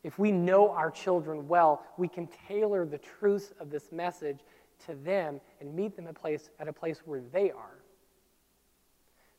If 0.03 0.19
we 0.19 0.33
know 0.33 0.71
our 0.71 0.91
children 0.91 1.49
well, 1.49 1.83
we 1.99 2.09
can 2.09 2.31
tailor 2.49 2.87
the 2.87 2.97
truth 2.97 3.53
of 3.61 3.71
this 3.71 3.93
message 3.93 4.39
to 4.87 4.95
them 4.95 5.39
and 5.61 5.75
meet 5.75 5.97
them 5.97 6.07
at, 6.07 6.15
place, 6.15 6.49
at 6.61 6.67
a 6.67 6.73
place 6.73 7.03
where 7.05 7.21
they 7.31 7.51
are. 7.51 7.77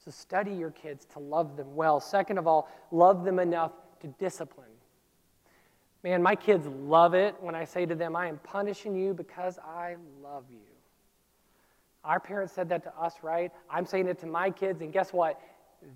So 0.06 0.12
study 0.12 0.54
your 0.54 0.70
kids 0.70 1.08
to 1.14 1.20
love 1.20 1.58
them 1.58 1.76
well. 1.76 2.00
Second 2.00 2.38
of 2.38 2.46
all, 2.46 2.70
love 2.92 3.24
them 3.24 3.40
enough 3.40 3.72
to 4.02 4.08
discipline. 4.20 4.68
Man, 6.04 6.22
my 6.22 6.36
kids 6.36 6.68
love 6.68 7.16
it 7.16 7.34
when 7.40 7.56
I 7.56 7.66
say 7.66 7.88
to 7.88 7.96
them, 7.96 8.16
I 8.16 8.28
am 8.28 8.38
punishing 8.44 8.96
you 8.96 9.16
because 9.16 9.58
I 9.58 9.96
love 10.22 10.44
you. 10.52 10.60
Our 12.04 12.20
parents 12.20 12.54
said 12.54 12.70
that 12.70 12.84
to 12.84 12.96
us, 12.96 13.16
right? 13.24 13.52
I'm 13.72 13.88
saying 13.88 14.08
it 14.08 14.20
to 14.20 14.28
my 14.28 14.52
kids, 14.52 14.82
and 14.82 14.94
guess 14.94 15.12
what? 15.12 15.40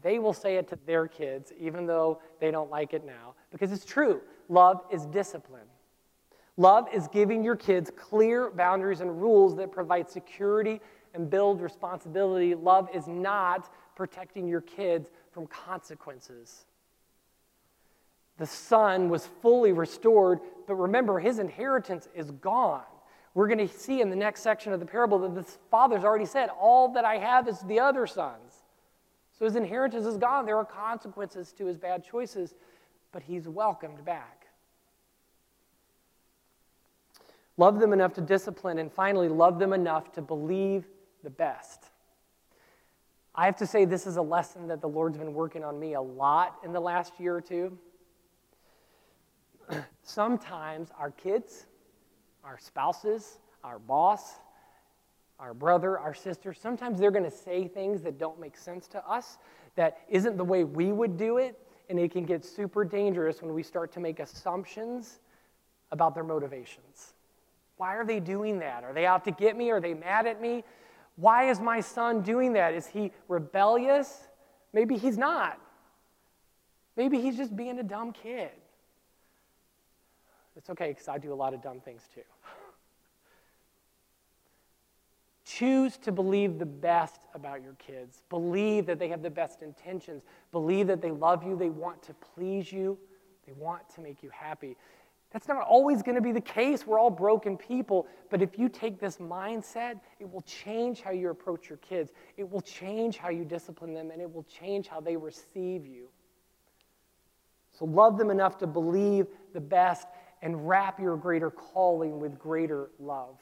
They 0.01 0.19
will 0.19 0.33
say 0.33 0.55
it 0.57 0.67
to 0.69 0.79
their 0.85 1.07
kids, 1.07 1.51
even 1.59 1.85
though 1.85 2.19
they 2.39 2.51
don't 2.51 2.69
like 2.69 2.93
it 2.93 3.05
now, 3.05 3.35
because 3.51 3.71
it's 3.71 3.85
true. 3.85 4.21
Love 4.49 4.81
is 4.91 5.05
discipline. 5.05 5.67
Love 6.57 6.87
is 6.93 7.07
giving 7.09 7.43
your 7.43 7.55
kids 7.55 7.91
clear 7.95 8.49
boundaries 8.49 9.01
and 9.01 9.21
rules 9.21 9.55
that 9.57 9.71
provide 9.71 10.09
security 10.09 10.79
and 11.13 11.29
build 11.29 11.61
responsibility. 11.61 12.55
Love 12.55 12.89
is 12.93 13.07
not 13.07 13.71
protecting 13.95 14.47
your 14.47 14.61
kids 14.61 15.09
from 15.31 15.47
consequences. 15.47 16.65
The 18.37 18.45
son 18.45 19.09
was 19.09 19.27
fully 19.41 19.71
restored, 19.71 20.39
but 20.67 20.75
remember, 20.75 21.19
his 21.19 21.39
inheritance 21.39 22.07
is 22.13 22.31
gone. 22.31 22.83
We're 23.33 23.47
going 23.47 23.67
to 23.67 23.67
see 23.67 24.01
in 24.01 24.09
the 24.09 24.15
next 24.15 24.41
section 24.41 24.71
of 24.73 24.79
the 24.79 24.85
parable 24.85 25.19
that 25.19 25.35
the 25.35 25.43
father's 25.69 26.03
already 26.03 26.25
said, 26.25 26.49
All 26.59 26.89
that 26.93 27.05
I 27.05 27.17
have 27.17 27.47
is 27.47 27.59
the 27.61 27.79
other 27.79 28.07
sons. 28.07 28.44
So 29.37 29.45
his 29.45 29.55
inheritance 29.55 30.05
is 30.05 30.17
gone. 30.17 30.45
There 30.45 30.57
are 30.57 30.65
consequences 30.65 31.51
to 31.53 31.65
his 31.65 31.77
bad 31.77 32.03
choices, 32.05 32.55
but 33.11 33.21
he's 33.21 33.47
welcomed 33.47 34.03
back. 34.05 34.47
Love 37.57 37.79
them 37.79 37.93
enough 37.93 38.13
to 38.13 38.21
discipline, 38.21 38.79
and 38.79 38.91
finally, 38.91 39.29
love 39.29 39.59
them 39.59 39.73
enough 39.73 40.11
to 40.13 40.21
believe 40.21 40.85
the 41.23 41.29
best. 41.29 41.85
I 43.33 43.45
have 43.45 43.57
to 43.57 43.67
say, 43.67 43.85
this 43.85 44.07
is 44.07 44.17
a 44.17 44.21
lesson 44.21 44.67
that 44.67 44.81
the 44.81 44.87
Lord's 44.87 45.17
been 45.17 45.33
working 45.33 45.63
on 45.63 45.79
me 45.79 45.93
a 45.93 46.01
lot 46.01 46.57
in 46.63 46.71
the 46.71 46.79
last 46.79 47.19
year 47.19 47.35
or 47.35 47.41
two. 47.41 47.77
Sometimes 50.03 50.89
our 50.97 51.11
kids, 51.11 51.65
our 52.43 52.57
spouses, 52.57 53.39
our 53.63 53.79
boss, 53.79 54.35
our 55.39 55.53
brother, 55.53 55.97
our 55.99 56.13
sister, 56.13 56.53
sometimes 56.53 56.99
they're 56.99 57.11
going 57.11 57.23
to 57.23 57.31
say 57.31 57.67
things 57.67 58.01
that 58.03 58.17
don't 58.17 58.39
make 58.39 58.57
sense 58.57 58.87
to 58.87 59.05
us, 59.07 59.37
that 59.75 59.99
isn't 60.09 60.37
the 60.37 60.43
way 60.43 60.63
we 60.63 60.91
would 60.91 61.17
do 61.17 61.37
it, 61.37 61.59
and 61.89 61.99
it 61.99 62.11
can 62.11 62.25
get 62.25 62.43
super 62.45 62.85
dangerous 62.85 63.41
when 63.41 63.53
we 63.53 63.61
start 63.61 63.91
to 63.93 63.99
make 63.99 64.19
assumptions 64.19 65.19
about 65.91 66.15
their 66.15 66.23
motivations. 66.23 67.13
Why 67.77 67.95
are 67.95 68.05
they 68.05 68.19
doing 68.19 68.59
that? 68.59 68.83
Are 68.83 68.93
they 68.93 69.05
out 69.05 69.25
to 69.25 69.31
get 69.31 69.57
me? 69.57 69.69
Are 69.71 69.81
they 69.81 69.93
mad 69.93 70.25
at 70.25 70.41
me? 70.41 70.63
Why 71.17 71.49
is 71.49 71.59
my 71.59 71.81
son 71.81 72.21
doing 72.21 72.53
that? 72.53 72.73
Is 72.73 72.87
he 72.87 73.11
rebellious? 73.27 74.27
Maybe 74.73 74.97
he's 74.97 75.17
not. 75.17 75.59
Maybe 76.95 77.19
he's 77.21 77.37
just 77.37 77.55
being 77.55 77.79
a 77.79 77.83
dumb 77.83 78.13
kid. 78.13 78.51
It's 80.55 80.69
okay 80.69 80.89
because 80.89 81.07
I 81.09 81.17
do 81.17 81.33
a 81.33 81.35
lot 81.35 81.53
of 81.53 81.61
dumb 81.61 81.81
things 81.81 82.01
too. 82.13 82.21
Choose 85.45 85.97
to 85.99 86.11
believe 86.11 86.57
the 86.57 86.65
best 86.65 87.21
about 87.35 87.61
your 87.61 87.73
kids. 87.73 88.23
Believe 88.29 88.87
that 88.87 88.97
they 88.97 89.07
have 89.09 89.21
the 89.21 89.29
best 89.29 89.61
intentions. 89.61 90.23
Believe 90.51 90.87
that 90.87 91.01
they 91.01 91.11
love 91.11 91.43
you. 91.43 91.55
They 91.55 91.69
want 91.69 92.01
to 92.03 92.15
please 92.15 92.71
you. 92.71 92.97
They 93.45 93.53
want 93.53 93.87
to 93.93 94.01
make 94.01 94.23
you 94.23 94.31
happy. 94.31 94.75
That's 95.31 95.47
not 95.47 95.61
always 95.61 96.01
going 96.01 96.15
to 96.15 96.21
be 96.21 96.31
the 96.31 96.41
case. 96.41 96.87
We're 96.87 96.97
all 96.97 97.11
broken 97.11 97.57
people. 97.57 98.07
But 98.31 98.41
if 98.41 98.57
you 98.57 98.69
take 98.69 98.99
this 98.99 99.17
mindset, 99.17 99.99
it 100.19 100.31
will 100.31 100.41
change 100.41 101.01
how 101.01 101.11
you 101.11 101.29
approach 101.29 101.69
your 101.69 101.77
kids. 101.77 102.11
It 102.37 102.49
will 102.49 102.61
change 102.61 103.17
how 103.17 103.29
you 103.29 103.45
discipline 103.45 103.93
them, 103.93 104.09
and 104.11 104.21
it 104.21 104.33
will 104.33 104.45
change 104.45 104.87
how 104.87 104.99
they 104.99 105.15
receive 105.15 105.85
you. 105.85 106.07
So 107.77 107.85
love 107.85 108.17
them 108.17 108.31
enough 108.31 108.57
to 108.59 108.67
believe 108.67 109.27
the 109.53 109.61
best 109.61 110.07
and 110.41 110.67
wrap 110.67 110.99
your 110.99 111.17
greater 111.17 111.51
calling 111.51 112.19
with 112.19 112.39
greater 112.39 112.89
love. 112.97 113.37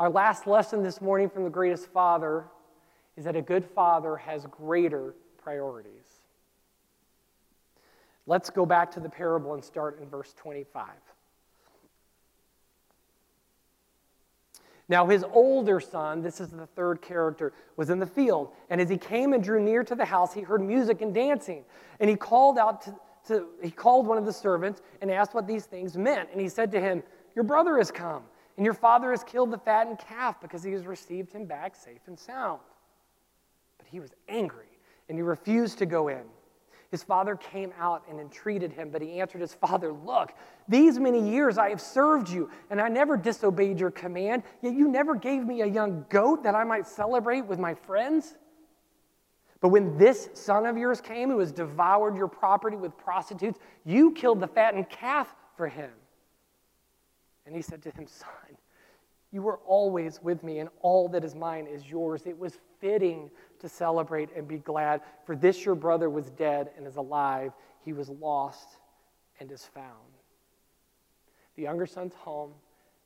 Our 0.00 0.08
last 0.08 0.46
lesson 0.46 0.82
this 0.82 1.02
morning 1.02 1.28
from 1.28 1.44
the 1.44 1.50
greatest 1.50 1.88
father 1.88 2.46
is 3.18 3.24
that 3.24 3.36
a 3.36 3.42
good 3.42 3.66
father 3.66 4.16
has 4.16 4.46
greater 4.46 5.14
priorities. 5.36 6.22
Let's 8.26 8.48
go 8.48 8.64
back 8.64 8.90
to 8.92 9.00
the 9.00 9.10
parable 9.10 9.52
and 9.52 9.62
start 9.62 10.00
in 10.00 10.08
verse 10.08 10.32
25. 10.38 10.86
Now, 14.88 15.06
his 15.06 15.22
older 15.22 15.80
son, 15.80 16.22
this 16.22 16.40
is 16.40 16.48
the 16.48 16.66
third 16.66 17.02
character, 17.02 17.52
was 17.76 17.90
in 17.90 17.98
the 17.98 18.06
field. 18.06 18.52
And 18.70 18.80
as 18.80 18.88
he 18.88 18.96
came 18.96 19.34
and 19.34 19.44
drew 19.44 19.62
near 19.62 19.84
to 19.84 19.94
the 19.94 20.06
house, 20.06 20.32
he 20.32 20.40
heard 20.40 20.62
music 20.62 21.02
and 21.02 21.12
dancing. 21.12 21.62
And 22.00 22.08
he 22.08 22.16
called 22.16 22.56
out 22.56 22.80
to, 22.82 22.94
to, 23.28 23.48
he 23.62 23.70
called 23.70 24.06
one 24.06 24.16
of 24.16 24.24
the 24.24 24.32
servants 24.32 24.80
and 25.02 25.10
asked 25.10 25.34
what 25.34 25.46
these 25.46 25.66
things 25.66 25.94
meant. 25.98 26.30
And 26.32 26.40
he 26.40 26.48
said 26.48 26.72
to 26.72 26.80
him, 26.80 27.02
Your 27.34 27.44
brother 27.44 27.76
has 27.76 27.90
come, 27.90 28.22
and 28.56 28.64
your 28.64 28.74
father 28.74 29.10
has 29.10 29.24
killed 29.24 29.50
the 29.50 29.58
fattened 29.58 29.98
calf 29.98 30.40
because 30.40 30.62
he 30.62 30.72
has 30.72 30.86
received 30.86 31.32
him 31.32 31.46
back 31.46 31.74
safe 31.76 32.00
and 32.06 32.18
sound. 32.18 32.60
But 33.78 33.86
he 33.88 34.00
was 34.00 34.10
angry, 34.28 34.66
and 35.08 35.16
he 35.16 35.22
refused 35.22 35.78
to 35.78 35.86
go 35.86 36.08
in. 36.08 36.22
His 36.90 37.04
father 37.04 37.36
came 37.36 37.72
out 37.78 38.02
and 38.10 38.18
entreated 38.18 38.72
him, 38.72 38.90
but 38.90 39.00
he 39.00 39.20
answered 39.20 39.40
his 39.40 39.54
father, 39.54 39.92
Look, 39.92 40.32
these 40.68 40.98
many 40.98 41.30
years 41.30 41.56
I 41.56 41.68
have 41.70 41.80
served 41.80 42.28
you, 42.28 42.50
and 42.68 42.80
I 42.80 42.88
never 42.88 43.16
disobeyed 43.16 43.78
your 43.78 43.92
command, 43.92 44.42
yet 44.60 44.74
you 44.74 44.88
never 44.88 45.14
gave 45.14 45.46
me 45.46 45.62
a 45.62 45.66
young 45.66 46.04
goat 46.08 46.42
that 46.42 46.56
I 46.56 46.64
might 46.64 46.88
celebrate 46.88 47.42
with 47.42 47.60
my 47.60 47.74
friends. 47.74 48.36
But 49.60 49.68
when 49.68 49.96
this 49.98 50.30
son 50.34 50.66
of 50.66 50.76
yours 50.76 51.00
came 51.00 51.30
who 51.30 51.38
has 51.38 51.52
devoured 51.52 52.16
your 52.16 52.28
property 52.28 52.76
with 52.76 52.96
prostitutes, 52.96 53.60
you 53.84 54.12
killed 54.12 54.40
the 54.40 54.48
fattened 54.48 54.88
calf 54.88 55.32
for 55.56 55.68
him. 55.68 55.90
And 57.50 57.56
he 57.56 57.62
said 57.62 57.82
to 57.82 57.90
him, 57.90 58.06
Son, 58.06 58.56
you 59.32 59.42
were 59.42 59.58
always 59.66 60.22
with 60.22 60.44
me, 60.44 60.60
and 60.60 60.68
all 60.82 61.08
that 61.08 61.24
is 61.24 61.34
mine 61.34 61.66
is 61.66 61.84
yours. 61.90 62.22
It 62.24 62.38
was 62.38 62.60
fitting 62.78 63.28
to 63.58 63.68
celebrate 63.68 64.28
and 64.36 64.46
be 64.46 64.58
glad, 64.58 65.00
for 65.26 65.34
this 65.34 65.64
your 65.64 65.74
brother 65.74 66.08
was 66.08 66.30
dead 66.30 66.70
and 66.76 66.86
is 66.86 66.94
alive. 66.94 67.50
He 67.84 67.92
was 67.92 68.08
lost 68.08 68.78
and 69.40 69.50
is 69.50 69.64
found. 69.64 69.88
The 71.56 71.62
younger 71.62 71.86
son's 71.86 72.14
home, 72.14 72.52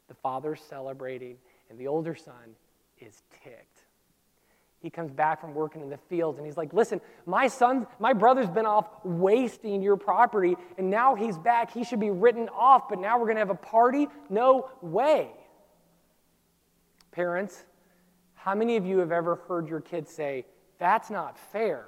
the 0.08 0.14
father's 0.14 0.60
celebrating, 0.60 1.38
and 1.70 1.78
the 1.78 1.86
older 1.86 2.14
son 2.14 2.54
is 3.00 3.22
ticked 3.42 3.73
he 4.84 4.90
comes 4.90 5.10
back 5.10 5.40
from 5.40 5.54
working 5.54 5.80
in 5.80 5.88
the 5.88 5.96
fields 5.96 6.36
and 6.36 6.46
he's 6.46 6.58
like, 6.58 6.74
Listen, 6.74 7.00
my 7.24 7.48
son, 7.48 7.86
my 7.98 8.12
brother's 8.12 8.50
been 8.50 8.66
off 8.66 8.86
wasting 9.02 9.80
your 9.80 9.96
property, 9.96 10.56
and 10.76 10.90
now 10.90 11.14
he's 11.14 11.38
back. 11.38 11.72
He 11.72 11.84
should 11.84 12.00
be 12.00 12.10
written 12.10 12.50
off, 12.50 12.90
but 12.90 12.98
now 12.98 13.18
we're 13.18 13.24
going 13.24 13.36
to 13.36 13.40
have 13.40 13.48
a 13.48 13.54
party? 13.54 14.08
No 14.28 14.68
way. 14.82 15.30
Parents, 17.12 17.64
how 18.34 18.54
many 18.54 18.76
of 18.76 18.84
you 18.84 18.98
have 18.98 19.10
ever 19.10 19.36
heard 19.48 19.68
your 19.68 19.80
kids 19.80 20.10
say, 20.10 20.44
That's 20.78 21.08
not 21.08 21.38
fair? 21.38 21.86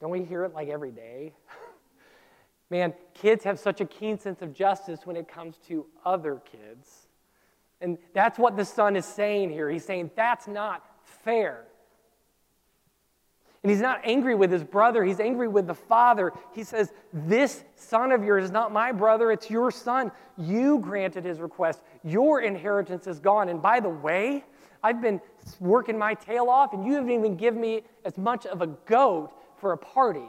Don't 0.00 0.10
we 0.10 0.24
hear 0.24 0.44
it 0.44 0.54
like 0.54 0.68
every 0.68 0.92
day? 0.92 1.34
Man, 2.70 2.94
kids 3.12 3.44
have 3.44 3.58
such 3.58 3.82
a 3.82 3.84
keen 3.84 4.18
sense 4.18 4.40
of 4.40 4.54
justice 4.54 5.00
when 5.04 5.16
it 5.16 5.28
comes 5.28 5.58
to 5.68 5.84
other 6.06 6.40
kids. 6.50 7.06
And 7.82 7.98
that's 8.14 8.38
what 8.38 8.56
the 8.56 8.64
son 8.64 8.96
is 8.96 9.04
saying 9.04 9.50
here. 9.50 9.68
He's 9.68 9.84
saying, 9.84 10.12
That's 10.16 10.48
not 10.48 10.82
fair. 11.24 11.64
And 13.62 13.70
he's 13.70 13.80
not 13.80 14.00
angry 14.02 14.34
with 14.34 14.50
his 14.50 14.64
brother, 14.64 15.04
he's 15.04 15.20
angry 15.20 15.46
with 15.46 15.66
the 15.66 15.74
father. 15.74 16.32
He 16.52 16.64
says, 16.64 16.92
This 17.12 17.62
son 17.76 18.10
of 18.10 18.24
yours 18.24 18.44
is 18.44 18.50
not 18.50 18.72
my 18.72 18.90
brother, 18.90 19.30
it's 19.30 19.48
your 19.48 19.70
son. 19.70 20.10
You 20.36 20.80
granted 20.80 21.24
his 21.24 21.38
request. 21.38 21.80
Your 22.02 22.40
inheritance 22.40 23.06
is 23.06 23.20
gone. 23.20 23.48
And 23.48 23.62
by 23.62 23.78
the 23.78 23.88
way, 23.88 24.44
I've 24.82 25.00
been 25.00 25.20
working 25.60 25.96
my 25.96 26.14
tail 26.14 26.48
off, 26.48 26.72
and 26.72 26.84
you 26.84 26.94
haven't 26.94 27.10
even 27.10 27.36
given 27.36 27.60
me 27.60 27.82
as 28.04 28.18
much 28.18 28.46
of 28.46 28.62
a 28.62 28.66
goat 28.66 29.30
for 29.58 29.72
a 29.72 29.78
party. 29.78 30.26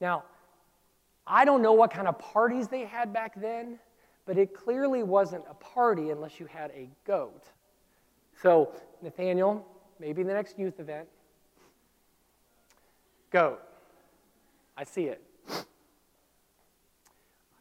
Now, 0.00 0.22
I 1.26 1.44
don't 1.44 1.62
know 1.62 1.72
what 1.72 1.90
kind 1.90 2.06
of 2.06 2.16
parties 2.18 2.68
they 2.68 2.84
had 2.84 3.12
back 3.12 3.38
then, 3.40 3.80
but 4.24 4.38
it 4.38 4.54
clearly 4.54 5.02
wasn't 5.02 5.44
a 5.50 5.54
party 5.54 6.10
unless 6.10 6.38
you 6.38 6.46
had 6.46 6.70
a 6.70 6.88
goat. 7.04 7.44
So, 8.42 8.72
Nathaniel, 9.02 9.66
maybe 9.98 10.22
the 10.22 10.32
next 10.32 10.58
youth 10.58 10.80
event, 10.80 11.08
Go. 13.30 13.58
I 14.76 14.84
see 14.84 15.04
it. 15.04 15.22
I 15.48 15.64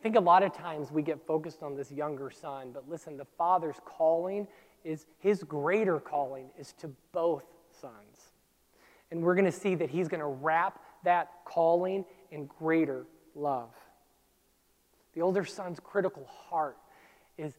think 0.01 0.15
a 0.15 0.21
lot 0.21 0.43
of 0.43 0.53
times 0.53 0.91
we 0.91 1.01
get 1.01 1.25
focused 1.25 1.63
on 1.63 1.75
this 1.75 1.91
younger 1.91 2.31
son, 2.31 2.69
but 2.73 2.87
listen, 2.87 3.17
the 3.17 3.25
father's 3.37 3.75
calling 3.83 4.47
is 4.85 5.05
his 5.19 5.43
greater 5.43 5.99
calling 5.99 6.49
is 6.57 6.73
to 6.73 6.89
both 7.11 7.43
sons. 7.81 8.31
And 9.11 9.21
we're 9.21 9.35
going 9.35 9.45
to 9.45 9.51
see 9.51 9.75
that 9.75 9.89
he's 9.89 10.07
going 10.07 10.21
to 10.21 10.27
wrap 10.27 10.79
that 11.03 11.31
calling 11.43 12.05
in 12.31 12.45
greater 12.45 13.05
love. 13.35 13.71
The 15.13 15.21
older 15.21 15.43
son's 15.43 15.79
critical 15.79 16.25
heart 16.25 16.77
is 17.37 17.57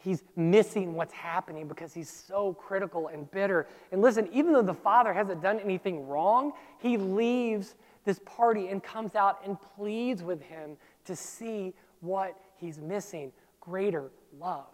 he's 0.00 0.24
missing 0.36 0.94
what's 0.94 1.12
happening 1.12 1.68
because 1.68 1.94
he's 1.94 2.10
so 2.10 2.54
critical 2.54 3.08
and 3.08 3.30
bitter. 3.30 3.68
And 3.92 4.02
listen, 4.02 4.28
even 4.32 4.52
though 4.52 4.62
the 4.62 4.74
father 4.74 5.12
hasn't 5.12 5.42
done 5.42 5.60
anything 5.60 6.08
wrong, 6.08 6.52
he 6.78 6.96
leaves 6.96 7.74
this 8.04 8.20
party 8.24 8.68
and 8.68 8.82
comes 8.82 9.14
out 9.14 9.40
and 9.44 9.58
pleads 9.60 10.22
with 10.22 10.42
him 10.42 10.76
to 11.04 11.14
see 11.14 11.74
what 12.00 12.36
he's 12.56 12.78
missing 12.78 13.32
greater 13.60 14.10
love. 14.38 14.66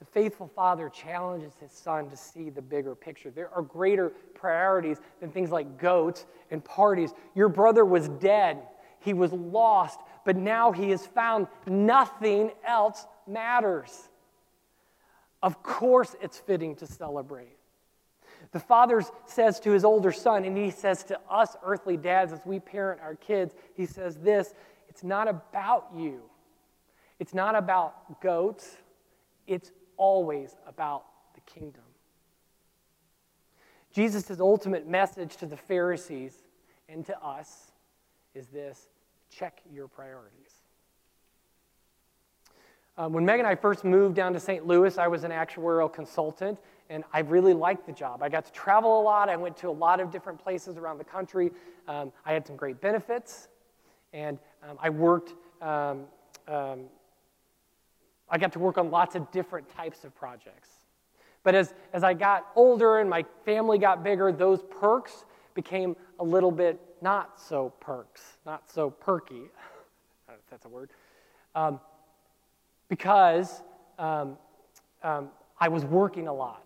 The 0.00 0.04
faithful 0.06 0.50
father 0.54 0.88
challenges 0.88 1.52
his 1.60 1.70
son 1.70 2.10
to 2.10 2.16
see 2.16 2.50
the 2.50 2.60
bigger 2.60 2.94
picture. 2.94 3.30
There 3.30 3.48
are 3.54 3.62
greater 3.62 4.10
priorities 4.34 4.98
than 5.20 5.30
things 5.30 5.50
like 5.50 5.78
goats 5.78 6.26
and 6.50 6.62
parties. 6.64 7.12
Your 7.34 7.48
brother 7.48 7.84
was 7.84 8.08
dead, 8.08 8.58
he 9.00 9.14
was 9.14 9.32
lost, 9.32 10.00
but 10.24 10.36
now 10.36 10.72
he 10.72 10.90
is 10.90 11.06
found. 11.06 11.46
Nothing 11.66 12.52
else 12.66 13.06
matters. 13.26 14.08
Of 15.42 15.62
course, 15.62 16.16
it's 16.22 16.38
fitting 16.38 16.76
to 16.76 16.86
celebrate. 16.86 17.56
The 18.52 18.60
father 18.60 19.02
says 19.26 19.60
to 19.60 19.70
his 19.70 19.84
older 19.84 20.12
son, 20.12 20.44
and 20.44 20.56
he 20.56 20.70
says 20.70 21.04
to 21.04 21.20
us 21.28 21.56
earthly 21.62 21.96
dads 21.96 22.32
as 22.32 22.40
we 22.44 22.60
parent 22.60 23.00
our 23.00 23.14
kids, 23.14 23.54
he 23.74 23.86
says 23.86 24.16
this 24.16 24.54
it's 24.88 25.02
not 25.02 25.28
about 25.28 25.88
you. 25.96 26.22
It's 27.18 27.34
not 27.34 27.56
about 27.56 28.20
goats. 28.20 28.76
It's 29.46 29.72
always 29.96 30.56
about 30.66 31.04
the 31.34 31.40
kingdom. 31.40 31.82
Jesus' 33.92 34.40
ultimate 34.40 34.88
message 34.88 35.36
to 35.36 35.46
the 35.46 35.56
Pharisees 35.56 36.34
and 36.88 37.06
to 37.06 37.18
us 37.20 37.72
is 38.34 38.48
this 38.48 38.88
check 39.36 39.60
your 39.72 39.88
priorities. 39.88 40.62
Um, 42.96 43.12
when 43.12 43.24
Meg 43.24 43.40
and 43.40 43.48
I 43.48 43.56
first 43.56 43.84
moved 43.84 44.14
down 44.14 44.32
to 44.34 44.40
St. 44.40 44.66
Louis, 44.66 44.96
I 44.98 45.08
was 45.08 45.24
an 45.24 45.32
actuarial 45.32 45.92
consultant, 45.92 46.58
and 46.88 47.02
I 47.12 47.20
really 47.20 47.52
liked 47.52 47.86
the 47.86 47.92
job. 47.92 48.22
I 48.22 48.28
got 48.28 48.44
to 48.44 48.52
travel 48.52 49.00
a 49.00 49.02
lot. 49.02 49.28
I 49.28 49.36
went 49.36 49.56
to 49.58 49.68
a 49.68 49.72
lot 49.72 49.98
of 49.98 50.12
different 50.12 50.38
places 50.38 50.76
around 50.76 50.98
the 50.98 51.04
country. 51.04 51.50
Um, 51.88 52.12
I 52.24 52.32
had 52.32 52.46
some 52.46 52.54
great 52.54 52.80
benefits, 52.80 53.48
and 54.12 54.38
um, 54.62 54.78
I 54.80 54.90
worked. 54.90 55.34
Um, 55.60 56.04
um, 56.46 56.84
I 58.28 58.38
got 58.38 58.52
to 58.52 58.58
work 58.58 58.78
on 58.78 58.90
lots 58.90 59.16
of 59.16 59.30
different 59.32 59.68
types 59.68 60.04
of 60.04 60.14
projects. 60.14 60.68
But 61.42 61.54
as, 61.54 61.74
as 61.92 62.04
I 62.04 62.14
got 62.14 62.46
older 62.54 63.00
and 63.00 63.10
my 63.10 63.24
family 63.44 63.78
got 63.78 64.04
bigger, 64.04 64.30
those 64.30 64.62
perks 64.62 65.24
became 65.54 65.96
a 66.18 66.24
little 66.24 66.50
bit 66.50 66.80
not 67.04 67.38
so 67.38 67.68
perks, 67.80 68.22
not 68.46 68.68
so 68.70 68.88
perky, 68.88 69.42
if 70.30 70.50
that's 70.50 70.64
a 70.64 70.68
word, 70.68 70.90
um, 71.54 71.78
because 72.88 73.62
um, 73.98 74.38
um, 75.02 75.28
I 75.60 75.68
was 75.68 75.84
working 75.84 76.28
a 76.28 76.32
lot. 76.32 76.62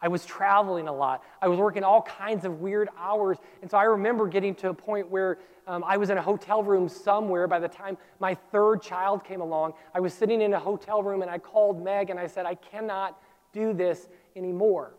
I 0.00 0.06
was 0.08 0.24
traveling 0.24 0.86
a 0.86 0.92
lot. 0.92 1.24
I 1.42 1.48
was 1.48 1.58
working 1.58 1.82
all 1.82 2.02
kinds 2.02 2.44
of 2.44 2.60
weird 2.60 2.88
hours. 2.96 3.38
And 3.62 3.70
so 3.70 3.76
I 3.76 3.84
remember 3.84 4.28
getting 4.28 4.54
to 4.56 4.68
a 4.68 4.74
point 4.74 5.10
where 5.10 5.38
um, 5.66 5.82
I 5.84 5.96
was 5.96 6.10
in 6.10 6.18
a 6.18 6.22
hotel 6.22 6.62
room 6.62 6.88
somewhere 6.88 7.48
by 7.48 7.58
the 7.58 7.68
time 7.68 7.96
my 8.20 8.34
third 8.34 8.82
child 8.82 9.24
came 9.24 9.40
along. 9.40 9.72
I 9.94 10.00
was 10.00 10.12
sitting 10.12 10.42
in 10.42 10.52
a 10.52 10.60
hotel 10.60 11.02
room 11.02 11.22
and 11.22 11.30
I 11.30 11.38
called 11.38 11.82
Meg 11.82 12.10
and 12.10 12.20
I 12.20 12.26
said, 12.26 12.44
I 12.44 12.54
cannot 12.54 13.18
do 13.52 13.72
this 13.72 14.08
anymore. 14.36 14.94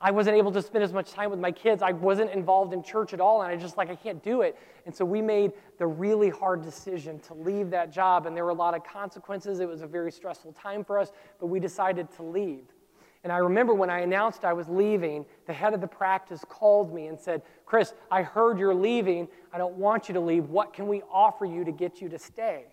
I 0.00 0.10
wasn't 0.10 0.36
able 0.36 0.52
to 0.52 0.60
spend 0.60 0.84
as 0.84 0.92
much 0.92 1.12
time 1.12 1.30
with 1.30 1.40
my 1.40 1.50
kids. 1.50 1.82
I 1.82 1.92
wasn't 1.92 2.30
involved 2.30 2.74
in 2.74 2.82
church 2.82 3.14
at 3.14 3.20
all, 3.20 3.42
and 3.42 3.50
I 3.50 3.56
just 3.56 3.78
like, 3.78 3.88
I 3.88 3.96
can't 3.96 4.22
do 4.22 4.42
it. 4.42 4.58
And 4.84 4.94
so 4.94 5.06
we 5.06 5.22
made 5.22 5.52
the 5.78 5.86
really 5.86 6.28
hard 6.28 6.62
decision 6.62 7.18
to 7.20 7.34
leave 7.34 7.70
that 7.70 7.92
job, 7.92 8.26
and 8.26 8.36
there 8.36 8.44
were 8.44 8.50
a 8.50 8.54
lot 8.54 8.74
of 8.74 8.84
consequences. 8.84 9.60
It 9.60 9.68
was 9.68 9.80
a 9.80 9.86
very 9.86 10.12
stressful 10.12 10.52
time 10.52 10.84
for 10.84 10.98
us, 10.98 11.12
but 11.40 11.46
we 11.46 11.60
decided 11.60 12.12
to 12.16 12.22
leave. 12.22 12.64
And 13.24 13.32
I 13.32 13.38
remember 13.38 13.74
when 13.74 13.90
I 13.90 14.00
announced 14.00 14.44
I 14.44 14.52
was 14.52 14.68
leaving, 14.68 15.24
the 15.46 15.52
head 15.52 15.74
of 15.74 15.80
the 15.80 15.88
practice 15.88 16.44
called 16.48 16.94
me 16.94 17.06
and 17.06 17.18
said, 17.18 17.42
Chris, 17.64 17.94
I 18.10 18.22
heard 18.22 18.58
you're 18.58 18.74
leaving. 18.74 19.26
I 19.52 19.58
don't 19.58 19.74
want 19.74 20.08
you 20.08 20.14
to 20.14 20.20
leave. 20.20 20.44
What 20.50 20.72
can 20.72 20.86
we 20.86 21.02
offer 21.10 21.44
you 21.44 21.64
to 21.64 21.72
get 21.72 22.00
you 22.00 22.08
to 22.10 22.18
stay? 22.18 22.66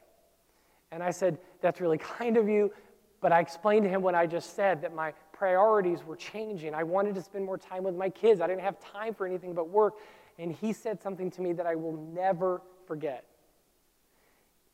And 0.91 1.01
I 1.01 1.09
said, 1.09 1.39
That's 1.61 1.81
really 1.81 1.97
kind 2.19 2.37
of 2.37 2.47
you. 2.47 2.71
But 3.19 3.31
I 3.31 3.39
explained 3.39 3.85
to 3.85 3.89
him 3.89 4.01
what 4.01 4.13
I 4.13 4.27
just 4.27 4.55
said 4.55 4.81
that 4.81 4.93
my 4.93 5.13
priorities 5.33 6.05
were 6.05 6.15
changing. 6.15 6.73
I 6.73 6.83
wanted 6.83 7.15
to 7.15 7.21
spend 7.21 7.43
more 7.43 7.57
time 7.57 7.83
with 7.83 7.95
my 7.95 8.09
kids. 8.09 8.39
I 8.39 8.47
didn't 8.47 8.61
have 8.61 8.79
time 8.79 9.13
for 9.13 9.27
anything 9.27 9.53
but 9.53 9.67
work. 9.67 9.95
And 10.39 10.51
he 10.51 10.71
said 10.71 11.01
something 11.01 11.29
to 11.31 11.41
me 11.41 11.51
that 11.53 11.65
I 11.65 11.75
will 11.75 11.97
never 12.13 12.61
forget. 12.87 13.25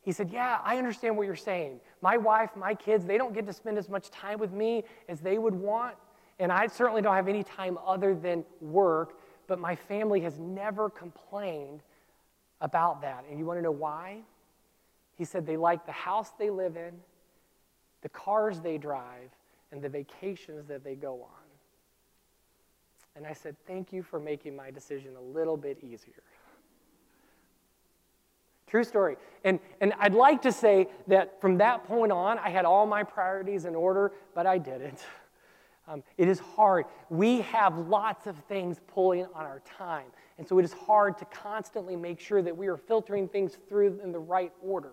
He 0.01 0.11
said, 0.11 0.29
Yeah, 0.29 0.59
I 0.63 0.77
understand 0.77 1.17
what 1.17 1.25
you're 1.25 1.35
saying. 1.35 1.79
My 2.01 2.17
wife, 2.17 2.55
my 2.55 2.73
kids, 2.73 3.05
they 3.05 3.17
don't 3.17 3.33
get 3.33 3.45
to 3.47 3.53
spend 3.53 3.77
as 3.77 3.89
much 3.89 4.09
time 4.11 4.39
with 4.39 4.51
me 4.51 4.83
as 5.07 5.19
they 5.19 5.37
would 5.37 5.55
want. 5.55 5.95
And 6.39 6.51
I 6.51 6.67
certainly 6.67 7.01
don't 7.01 7.15
have 7.15 7.27
any 7.27 7.43
time 7.43 7.77
other 7.85 8.15
than 8.15 8.45
work. 8.61 9.19
But 9.47 9.59
my 9.59 9.75
family 9.75 10.21
has 10.21 10.37
never 10.37 10.89
complained 10.89 11.81
about 12.61 13.01
that. 13.01 13.25
And 13.29 13.39
you 13.39 13.45
want 13.45 13.57
to 13.57 13.63
know 13.63 13.71
why? 13.71 14.19
He 15.17 15.25
said 15.25 15.45
they 15.45 15.57
like 15.57 15.85
the 15.85 15.91
house 15.91 16.31
they 16.37 16.49
live 16.49 16.77
in, 16.77 16.93
the 18.01 18.09
cars 18.09 18.61
they 18.61 18.77
drive, 18.77 19.31
and 19.71 19.81
the 19.81 19.89
vacations 19.89 20.67
that 20.67 20.83
they 20.83 20.95
go 20.95 21.21
on. 21.21 21.49
And 23.15 23.25
I 23.25 23.33
said, 23.33 23.55
Thank 23.67 23.91
you 23.91 24.03
for 24.03 24.19
making 24.19 24.55
my 24.55 24.71
decision 24.71 25.15
a 25.15 25.21
little 25.21 25.57
bit 25.57 25.79
easier. 25.83 26.23
True 28.67 28.83
story. 28.83 29.17
And, 29.43 29.59
and 29.81 29.93
I'd 29.99 30.13
like 30.13 30.43
to 30.43 30.51
say 30.51 30.87
that 31.07 31.41
from 31.41 31.57
that 31.57 31.85
point 31.85 32.11
on, 32.11 32.37
I 32.37 32.49
had 32.49 32.65
all 32.65 32.85
my 32.85 33.03
priorities 33.03 33.65
in 33.65 33.73
order, 33.73 34.11
but 34.35 34.45
I 34.45 34.57
didn't. 34.59 34.99
Um, 35.87 36.03
it 36.19 36.27
is 36.27 36.39
hard. 36.39 36.85
We 37.09 37.41
have 37.41 37.75
lots 37.87 38.27
of 38.27 38.37
things 38.47 38.79
pulling 38.93 39.25
on 39.33 39.45
our 39.45 39.61
time. 39.61 40.05
And 40.37 40.47
so 40.47 40.59
it 40.59 40.63
is 40.63 40.71
hard 40.71 41.17
to 41.17 41.25
constantly 41.25 41.95
make 41.95 42.19
sure 42.19 42.43
that 42.43 42.55
we 42.55 42.67
are 42.67 42.77
filtering 42.77 43.27
things 43.27 43.57
through 43.67 43.99
in 44.03 44.11
the 44.11 44.19
right 44.19 44.53
order. 44.61 44.91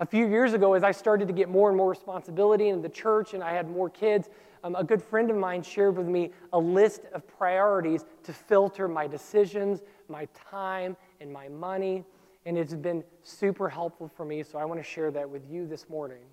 A 0.00 0.06
few 0.06 0.26
years 0.26 0.54
ago, 0.54 0.74
as 0.74 0.82
I 0.82 0.90
started 0.90 1.28
to 1.28 1.34
get 1.34 1.48
more 1.48 1.68
and 1.68 1.76
more 1.76 1.88
responsibility 1.88 2.68
in 2.68 2.82
the 2.82 2.88
church 2.88 3.32
and 3.32 3.44
I 3.44 3.52
had 3.52 3.70
more 3.70 3.88
kids, 3.88 4.28
um, 4.64 4.74
a 4.74 4.82
good 4.82 5.00
friend 5.00 5.30
of 5.30 5.36
mine 5.36 5.62
shared 5.62 5.96
with 5.96 6.08
me 6.08 6.30
a 6.52 6.58
list 6.58 7.02
of 7.12 7.26
priorities 7.28 8.04
to 8.24 8.32
filter 8.32 8.88
my 8.88 9.06
decisions, 9.06 9.82
my 10.08 10.26
time, 10.50 10.96
and 11.20 11.32
my 11.32 11.48
money. 11.48 12.02
And 12.44 12.58
it's 12.58 12.74
been 12.74 13.04
super 13.22 13.68
helpful 13.68 14.08
for 14.08 14.24
me, 14.24 14.42
so 14.42 14.58
I 14.58 14.64
want 14.64 14.80
to 14.80 14.84
share 14.84 15.12
that 15.12 15.30
with 15.30 15.42
you 15.48 15.66
this 15.66 15.88
morning. 15.88 16.24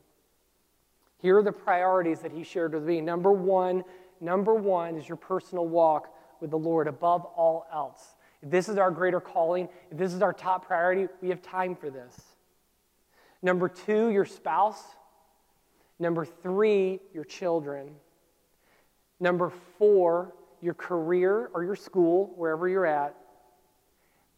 Here 1.22 1.38
are 1.38 1.44
the 1.44 1.52
priorities 1.52 2.20
that 2.22 2.32
he 2.32 2.44
shared 2.44 2.74
with 2.74 2.84
me. 2.84 3.00
Number 3.00 3.32
one, 3.32 3.84
number 4.20 4.56
one 4.56 4.96
is 4.98 5.08
your 5.08 5.18
personal 5.18 5.68
walk 5.68 6.12
with 6.40 6.50
the 6.50 6.58
Lord 6.58 6.88
above 6.88 7.26
all 7.26 7.68
else. 7.72 8.16
If 8.42 8.50
this 8.50 8.68
is 8.70 8.78
our 8.78 8.90
greater 8.90 9.22
calling, 9.22 9.70
if 9.92 10.00
this 10.00 10.14
is 10.14 10.24
our 10.24 10.34
top 10.34 10.66
priority, 10.66 11.08
we 11.22 11.30
have 11.30 11.44
time 11.44 11.76
for 11.76 11.92
this. 11.92 12.31
Number 13.42 13.68
two, 13.70 14.10
your 14.10 14.26
spouse. 14.26 14.84
Number 16.00 16.26
three, 16.26 17.00
your 17.14 17.24
children. 17.24 17.92
Number 19.20 19.52
four, 19.78 20.34
your 20.62 20.74
career 20.74 21.50
or 21.54 21.64
your 21.64 21.76
school, 21.76 22.34
wherever 22.36 22.68
you're 22.68 22.86
at. 22.86 23.16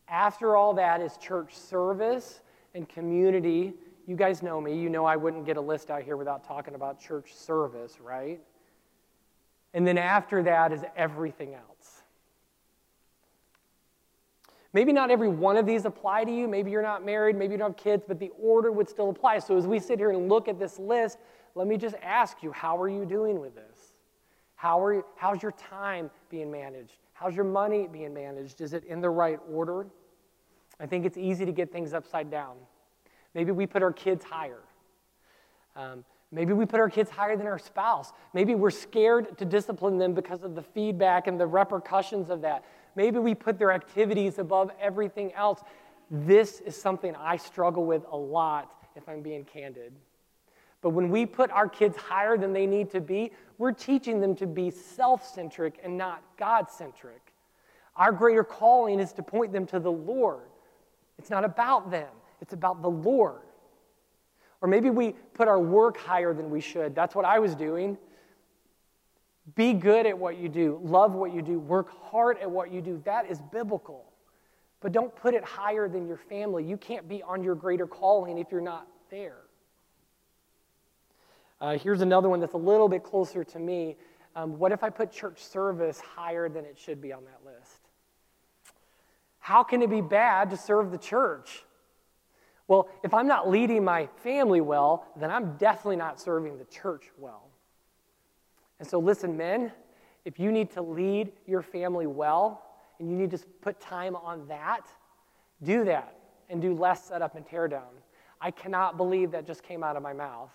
After 0.07 0.55
all 0.55 0.73
that 0.75 1.01
is 1.01 1.17
church 1.17 1.55
service 1.55 2.41
and 2.75 2.87
community. 2.87 3.73
You 4.05 4.15
guys 4.15 4.43
know 4.43 4.59
me. 4.59 4.77
You 4.77 4.89
know 4.89 5.05
I 5.05 5.15
wouldn't 5.15 5.45
get 5.45 5.57
a 5.57 5.61
list 5.61 5.89
out 5.89 6.03
here 6.03 6.17
without 6.17 6.45
talking 6.45 6.75
about 6.75 6.99
church 6.99 7.33
service, 7.33 7.99
right? 8.01 8.41
And 9.73 9.87
then 9.87 9.97
after 9.97 10.43
that 10.43 10.71
is 10.71 10.81
everything 10.95 11.53
else. 11.53 11.72
Maybe 14.73 14.91
not 14.91 15.11
every 15.11 15.27
one 15.27 15.55
of 15.55 15.65
these 15.67 15.85
apply 15.85 16.23
to 16.23 16.31
you. 16.31 16.47
Maybe 16.47 16.71
you're 16.71 16.81
not 16.81 17.05
married, 17.05 17.35
maybe 17.35 17.51
you 17.53 17.57
don't 17.59 17.77
have 17.77 17.83
kids, 17.83 18.03
but 18.07 18.19
the 18.19 18.31
order 18.41 18.71
would 18.71 18.89
still 18.89 19.09
apply. 19.09 19.39
So 19.39 19.55
as 19.55 19.67
we 19.67 19.79
sit 19.79 19.99
here 19.99 20.09
and 20.09 20.27
look 20.27 20.47
at 20.47 20.59
this 20.59 20.79
list, 20.79 21.19
let 21.55 21.67
me 21.67 21.77
just 21.77 21.95
ask 22.01 22.41
you, 22.41 22.51
how 22.51 22.81
are 22.81 22.89
you 22.89 23.05
doing 23.05 23.39
with 23.39 23.53
this? 23.53 23.93
How 24.55 24.83
are 24.83 24.93
you, 24.93 25.05
how's 25.15 25.43
your 25.43 25.51
time 25.51 26.09
being 26.29 26.51
managed? 26.51 26.97
How's 27.13 27.35
your 27.35 27.45
money 27.45 27.87
being 27.91 28.13
managed? 28.13 28.61
Is 28.61 28.73
it 28.73 28.83
in 28.85 29.01
the 29.01 29.09
right 29.09 29.39
order? 29.51 29.85
I 30.79 30.87
think 30.87 31.05
it's 31.05 31.17
easy 31.17 31.45
to 31.45 31.51
get 31.51 31.71
things 31.71 31.93
upside 31.93 32.31
down. 32.31 32.55
Maybe 33.35 33.51
we 33.51 33.67
put 33.67 33.83
our 33.83 33.93
kids 33.93 34.25
higher. 34.25 34.61
Um, 35.75 36.03
maybe 36.31 36.53
we 36.53 36.65
put 36.65 36.79
our 36.79 36.89
kids 36.89 37.11
higher 37.11 37.37
than 37.37 37.45
our 37.45 37.59
spouse. 37.59 38.11
Maybe 38.33 38.55
we're 38.55 38.71
scared 38.71 39.37
to 39.37 39.45
discipline 39.45 39.97
them 39.97 40.13
because 40.13 40.43
of 40.43 40.55
the 40.55 40.63
feedback 40.63 41.27
and 41.27 41.39
the 41.39 41.47
repercussions 41.47 42.29
of 42.29 42.41
that. 42.41 42.65
Maybe 42.95 43.19
we 43.19 43.35
put 43.35 43.57
their 43.57 43.71
activities 43.71 44.39
above 44.39 44.71
everything 44.79 45.33
else. 45.33 45.61
This 46.11 46.59
is 46.59 46.79
something 46.79 47.15
I 47.15 47.37
struggle 47.37 47.85
with 47.85 48.03
a 48.11 48.17
lot, 48.17 48.71
if 48.95 49.07
I'm 49.09 49.21
being 49.21 49.45
candid. 49.45 49.93
But 50.81 50.89
when 50.89 51.09
we 51.09 51.25
put 51.25 51.49
our 51.51 51.67
kids 51.67 51.97
higher 51.97 52.37
than 52.37 52.53
they 52.53 52.67
need 52.67 52.91
to 52.91 53.01
be, 53.01 53.31
we're 53.57 53.71
teaching 53.71 54.19
them 54.19 54.35
to 54.35 54.45
be 54.45 54.69
self 54.69 55.25
centric 55.25 55.79
and 55.83 55.97
not 55.97 56.21
God 56.37 56.69
centric. 56.69 57.33
Our 57.95 58.11
greater 58.11 58.43
calling 58.43 58.99
is 58.99 59.13
to 59.13 59.23
point 59.23 59.53
them 59.53 59.65
to 59.67 59.79
the 59.79 59.91
Lord. 59.91 60.49
It's 61.17 61.29
not 61.29 61.45
about 61.45 61.89
them, 61.89 62.09
it's 62.41 62.53
about 62.53 62.81
the 62.81 62.89
Lord. 62.89 63.41
Or 64.61 64.67
maybe 64.67 64.89
we 64.89 65.13
put 65.33 65.47
our 65.47 65.59
work 65.59 65.97
higher 65.97 66.33
than 66.33 66.49
we 66.49 66.61
should. 66.61 66.95
That's 66.95 67.15
what 67.15 67.25
I 67.25 67.39
was 67.39 67.53
doing. 67.55 67.97
Be 69.55 69.73
good 69.73 70.05
at 70.05 70.17
what 70.17 70.37
you 70.37 70.47
do, 70.47 70.79
love 70.81 71.15
what 71.15 71.33
you 71.33 71.41
do, 71.41 71.59
work 71.59 71.89
hard 72.09 72.37
at 72.39 72.49
what 72.49 72.71
you 72.71 72.81
do. 72.81 73.01
That 73.05 73.29
is 73.29 73.41
biblical. 73.51 74.05
But 74.79 74.91
don't 74.91 75.13
put 75.15 75.33
it 75.33 75.43
higher 75.43 75.87
than 75.87 76.07
your 76.07 76.17
family. 76.17 76.63
You 76.63 76.77
can't 76.77 77.07
be 77.07 77.21
on 77.23 77.43
your 77.43 77.55
greater 77.55 77.87
calling 77.87 78.37
if 78.37 78.51
you're 78.51 78.61
not 78.61 78.87
there. 79.09 79.37
Uh, 81.59 81.77
here's 81.77 82.01
another 82.01 82.27
one 82.29 82.39
that's 82.41 82.53
a 82.53 82.57
little 82.57 82.89
bit 82.89 83.03
closer 83.03 83.43
to 83.43 83.59
me. 83.59 83.95
Um, 84.35 84.57
what 84.57 84.71
if 84.71 84.83
I 84.83 84.89
put 84.89 85.11
church 85.11 85.41
service 85.41 85.99
higher 85.99 86.49
than 86.49 86.65
it 86.65 86.77
should 86.77 87.01
be 87.01 87.13
on 87.13 87.23
that 87.25 87.39
list? 87.45 87.79
How 89.39 89.63
can 89.63 89.81
it 89.81 89.89
be 89.89 90.01
bad 90.01 90.49
to 90.49 90.57
serve 90.57 90.91
the 90.91 90.97
church? 90.97 91.63
Well, 92.67 92.89
if 93.03 93.13
I'm 93.13 93.27
not 93.27 93.49
leading 93.49 93.83
my 93.83 94.07
family 94.23 94.61
well, 94.61 95.05
then 95.17 95.31
I'm 95.31 95.57
definitely 95.57 95.97
not 95.97 96.19
serving 96.19 96.57
the 96.57 96.65
church 96.65 97.05
well. 97.17 97.52
And 98.79 98.87
so, 98.87 98.99
listen, 98.99 99.37
men, 99.37 99.71
if 100.25 100.39
you 100.39 100.51
need 100.51 100.71
to 100.71 100.81
lead 100.81 101.31
your 101.45 101.61
family 101.61 102.07
well 102.07 102.63
and 102.99 103.09
you 103.09 103.15
need 103.15 103.31
to 103.31 103.39
put 103.61 103.79
time 103.79 104.15
on 104.15 104.47
that, 104.47 104.87
do 105.63 105.83
that 105.85 106.17
and 106.49 106.61
do 106.61 106.73
less 106.73 107.05
setup 107.05 107.35
and 107.35 107.45
tear 107.45 107.67
down. 107.67 107.89
I 108.41 108.51
cannot 108.51 108.97
believe 108.97 109.31
that 109.31 109.47
just 109.47 109.63
came 109.63 109.83
out 109.83 109.95
of 109.95 110.03
my 110.03 110.13
mouth. 110.13 110.51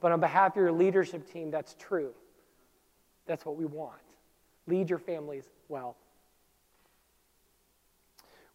But 0.00 0.12
on 0.12 0.20
behalf 0.20 0.52
of 0.52 0.56
your 0.56 0.72
leadership 0.72 1.30
team, 1.30 1.50
that's 1.50 1.76
true. 1.78 2.12
That's 3.26 3.44
what 3.44 3.56
we 3.56 3.66
want. 3.66 4.00
Lead 4.66 4.88
your 4.88 4.98
families 4.98 5.44
well. 5.68 5.96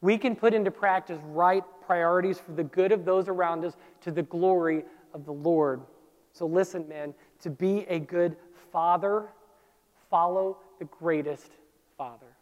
We 0.01 0.17
can 0.17 0.35
put 0.35 0.53
into 0.53 0.71
practice 0.71 1.19
right 1.27 1.63
priorities 1.85 2.39
for 2.39 2.51
the 2.51 2.63
good 2.63 2.91
of 2.91 3.05
those 3.05 3.27
around 3.27 3.63
us 3.63 3.75
to 4.01 4.11
the 4.11 4.23
glory 4.23 4.83
of 5.13 5.25
the 5.25 5.33
Lord. 5.33 5.81
So, 6.33 6.45
listen, 6.45 6.87
men, 6.87 7.13
to 7.41 7.49
be 7.49 7.85
a 7.87 7.99
good 7.99 8.35
father, 8.75 9.29
follow 10.09 10.57
the 10.79 10.85
greatest 10.85 11.49
father. 11.97 12.35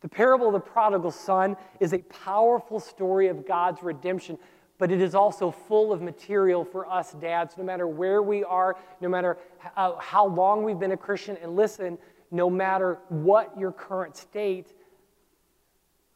The 0.00 0.08
parable 0.08 0.48
of 0.48 0.54
the 0.54 0.58
prodigal 0.58 1.12
son 1.12 1.56
is 1.78 1.92
a 1.92 1.98
powerful 1.98 2.80
story 2.80 3.28
of 3.28 3.46
God's 3.46 3.84
redemption 3.84 4.36
but 4.78 4.90
it 4.90 5.00
is 5.00 5.14
also 5.14 5.52
full 5.52 5.92
of 5.92 6.02
material 6.02 6.64
for 6.64 6.90
us 6.90 7.12
dads, 7.12 7.56
no 7.56 7.62
matter 7.62 7.86
where 7.86 8.20
we 8.20 8.42
are, 8.42 8.76
no 9.00 9.08
matter 9.08 9.38
how, 9.58 9.92
uh, 9.92 10.00
how 10.00 10.26
long 10.26 10.64
we've 10.64 10.80
been 10.80 10.90
a 10.90 10.96
Christian. 10.96 11.36
And 11.40 11.54
listen, 11.54 11.96
no 12.32 12.50
matter 12.50 12.98
what 13.08 13.56
your 13.56 13.70
current 13.70 14.16
state 14.16 14.72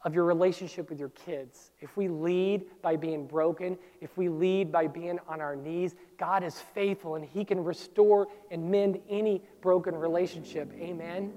of 0.06 0.14
your 0.14 0.24
relationship 0.24 0.88
with 0.88 0.98
your 0.98 1.10
kids, 1.10 1.72
if 1.80 1.96
we 1.96 2.08
lead 2.08 2.64
by 2.80 2.96
being 2.96 3.26
broken, 3.26 3.76
if 4.00 4.16
we 4.16 4.28
lead 4.28 4.72
by 4.72 4.86
being 4.86 5.18
on 5.28 5.42
our 5.42 5.56
knees, 5.56 5.96
God 6.16 6.42
is 6.42 6.58
faithful 6.74 7.16
and 7.16 7.24
He 7.24 7.44
can 7.44 7.62
restore 7.62 8.28
and 8.50 8.70
mend 8.70 9.00
any 9.10 9.42
broken 9.60 9.94
relationship. 9.94 10.72
Amen. 10.72 11.32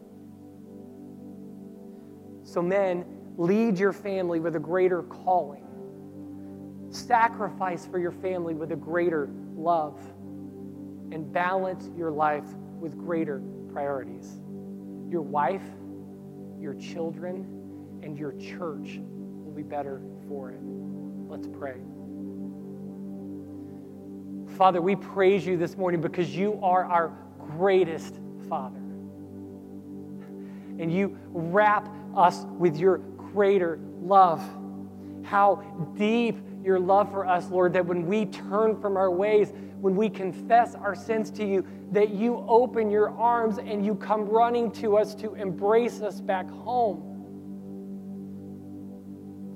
So, 2.43 2.61
men, 2.61 3.05
lead 3.38 3.78
your 3.78 3.91
family 3.91 4.39
with 4.39 4.55
a 4.55 4.59
greater 4.59 5.03
calling 5.03 5.65
Sacrifice 6.91 7.86
for 7.86 7.99
your 7.99 8.11
family 8.11 8.55
with 8.55 8.72
a 8.72 8.76
greater 8.76 9.30
love 9.55 9.99
and 11.11 11.32
balance 11.32 11.89
your 11.95 12.09
life 12.09 12.45
with 12.80 12.97
greater 12.97 13.41
priorities. 13.72 14.39
Your 15.07 15.22
wife, 15.22 15.61
your 16.59 16.74
children, 16.74 17.59
and 18.04 18.18
your 18.18 18.32
church 18.34 19.00
will 19.00 19.54
be 19.56 19.64
better 19.64 20.02
for 20.28 20.52
it. 20.52 20.60
Let's 21.28 21.47
pray. 21.47 21.76
Father, 24.58 24.82
we 24.82 24.95
praise 24.95 25.45
you 25.45 25.58
this 25.58 25.78
morning 25.78 26.02
because 26.02 26.36
you 26.36 26.60
are 26.62 26.84
our 26.84 27.14
greatest 27.58 28.16
Father. 28.50 28.80
And 30.80 30.93
you 30.93 31.18
wrap 31.30 31.89
us 32.16 32.45
with 32.58 32.78
your 32.78 32.97
greater 32.97 33.80
love. 34.02 34.41
How 35.24 35.64
deep 35.97 36.38
your 36.64 36.80
love 36.80 37.12
for 37.12 37.26
us, 37.26 37.50
Lord, 37.50 37.74
that 37.74 37.86
when 37.86 38.06
we 38.06 38.26
turn 38.26 38.80
from 38.82 38.97
our 38.97 39.12
ways, 39.12 39.54
when 39.80 39.95
we 39.95 40.10
confess 40.10 40.76
our 40.76 40.95
sins 40.95 41.32
to 41.32 41.45
you, 41.45 41.66
that 41.91 42.10
you 42.10 42.43
open 42.47 42.91
your 42.91 43.12
arms 43.12 43.60
and 43.60 43.86
you 43.86 43.95
come 43.95 44.28
running 44.28 44.72
to 44.74 44.97
us 44.97 45.16
to 45.16 45.36
embrace 45.36 46.02
us 46.02 46.20
back 46.20 46.50
home. 46.50 47.09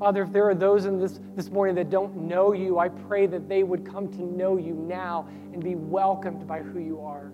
Father, 0.04 0.24
if 0.24 0.34
there 0.34 0.50
are 0.50 0.54
those 0.54 0.84
in 0.84 1.00
this, 1.00 1.22
this 1.34 1.50
morning 1.50 1.76
that 1.76 1.90
don't 1.90 2.14
know 2.18 2.52
you, 2.52 2.78
I 2.78 2.90
pray 2.90 3.26
that 3.26 3.48
they 3.48 3.64
would 3.64 3.90
come 3.90 4.12
to 4.12 4.22
know 4.22 4.58
you 4.58 4.74
now 4.74 5.30
and 5.54 5.64
be 5.64 5.76
welcomed 5.76 6.46
by 6.46 6.60
who 6.60 6.80
you 6.80 7.00
are. 7.00 7.32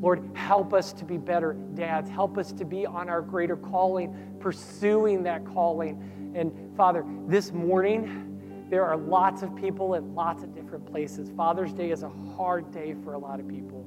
Lord, 0.00 0.26
help 0.32 0.72
us 0.72 0.94
to 0.94 1.04
be 1.04 1.18
better 1.18 1.52
dads. 1.74 2.08
Help 2.08 2.38
us 2.38 2.52
to 2.52 2.64
be 2.64 2.86
on 2.86 3.10
our 3.10 3.20
greater 3.20 3.54
calling, 3.54 4.34
pursuing 4.40 5.24
that 5.24 5.44
calling. 5.44 6.32
And 6.34 6.74
Father, 6.74 7.04
this 7.26 7.52
morning, 7.52 8.66
there 8.70 8.86
are 8.86 8.96
lots 8.96 9.42
of 9.42 9.54
people 9.54 9.92
in 9.92 10.14
lots 10.14 10.42
of 10.42 10.54
different 10.54 10.86
places. 10.86 11.30
Father's 11.36 11.74
Day 11.74 11.90
is 11.90 12.02
a 12.02 12.10
hard 12.34 12.72
day 12.72 12.94
for 13.04 13.12
a 13.12 13.18
lot 13.18 13.40
of 13.40 13.46
people. 13.46 13.84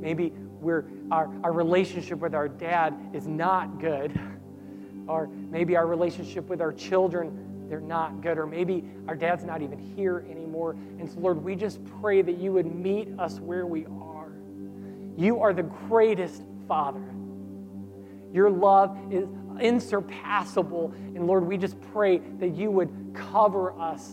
Maybe 0.00 0.32
we're, 0.60 0.86
our, 1.12 1.32
our 1.44 1.52
relationship 1.52 2.18
with 2.18 2.34
our 2.34 2.48
dad 2.48 2.98
is 3.12 3.28
not 3.28 3.78
good. 3.78 4.20
Or 5.08 5.26
maybe 5.26 5.76
our 5.76 5.86
relationship 5.86 6.48
with 6.48 6.60
our 6.60 6.72
children, 6.72 7.66
they're 7.68 7.80
not 7.80 8.20
good. 8.20 8.38
Or 8.38 8.46
maybe 8.46 8.84
our 9.06 9.16
dad's 9.16 9.44
not 9.44 9.62
even 9.62 9.78
here 9.78 10.24
anymore. 10.30 10.76
And 10.98 11.10
so, 11.10 11.18
Lord, 11.20 11.42
we 11.42 11.54
just 11.56 11.84
pray 12.00 12.22
that 12.22 12.38
you 12.38 12.52
would 12.52 12.66
meet 12.66 13.08
us 13.18 13.40
where 13.40 13.66
we 13.66 13.86
are. 13.86 14.32
You 15.16 15.40
are 15.40 15.52
the 15.52 15.64
greatest 15.64 16.42
Father. 16.66 17.04
Your 18.32 18.50
love 18.50 18.96
is 19.10 19.26
insurpassable. 19.60 20.92
And 21.14 21.26
Lord, 21.26 21.44
we 21.46 21.56
just 21.56 21.80
pray 21.92 22.18
that 22.38 22.54
you 22.54 22.70
would 22.70 22.90
cover 23.14 23.72
us. 23.72 24.12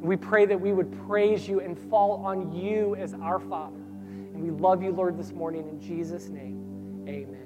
We 0.00 0.16
pray 0.16 0.46
that 0.46 0.60
we 0.60 0.72
would 0.72 1.06
praise 1.06 1.48
you 1.48 1.60
and 1.60 1.78
fall 1.90 2.24
on 2.24 2.52
you 2.52 2.94
as 2.96 3.14
our 3.14 3.38
Father. 3.38 3.76
And 3.76 4.42
we 4.42 4.50
love 4.50 4.82
you, 4.82 4.92
Lord, 4.92 5.18
this 5.18 5.32
morning. 5.32 5.68
In 5.68 5.80
Jesus' 5.80 6.28
name, 6.28 7.04
amen. 7.08 7.45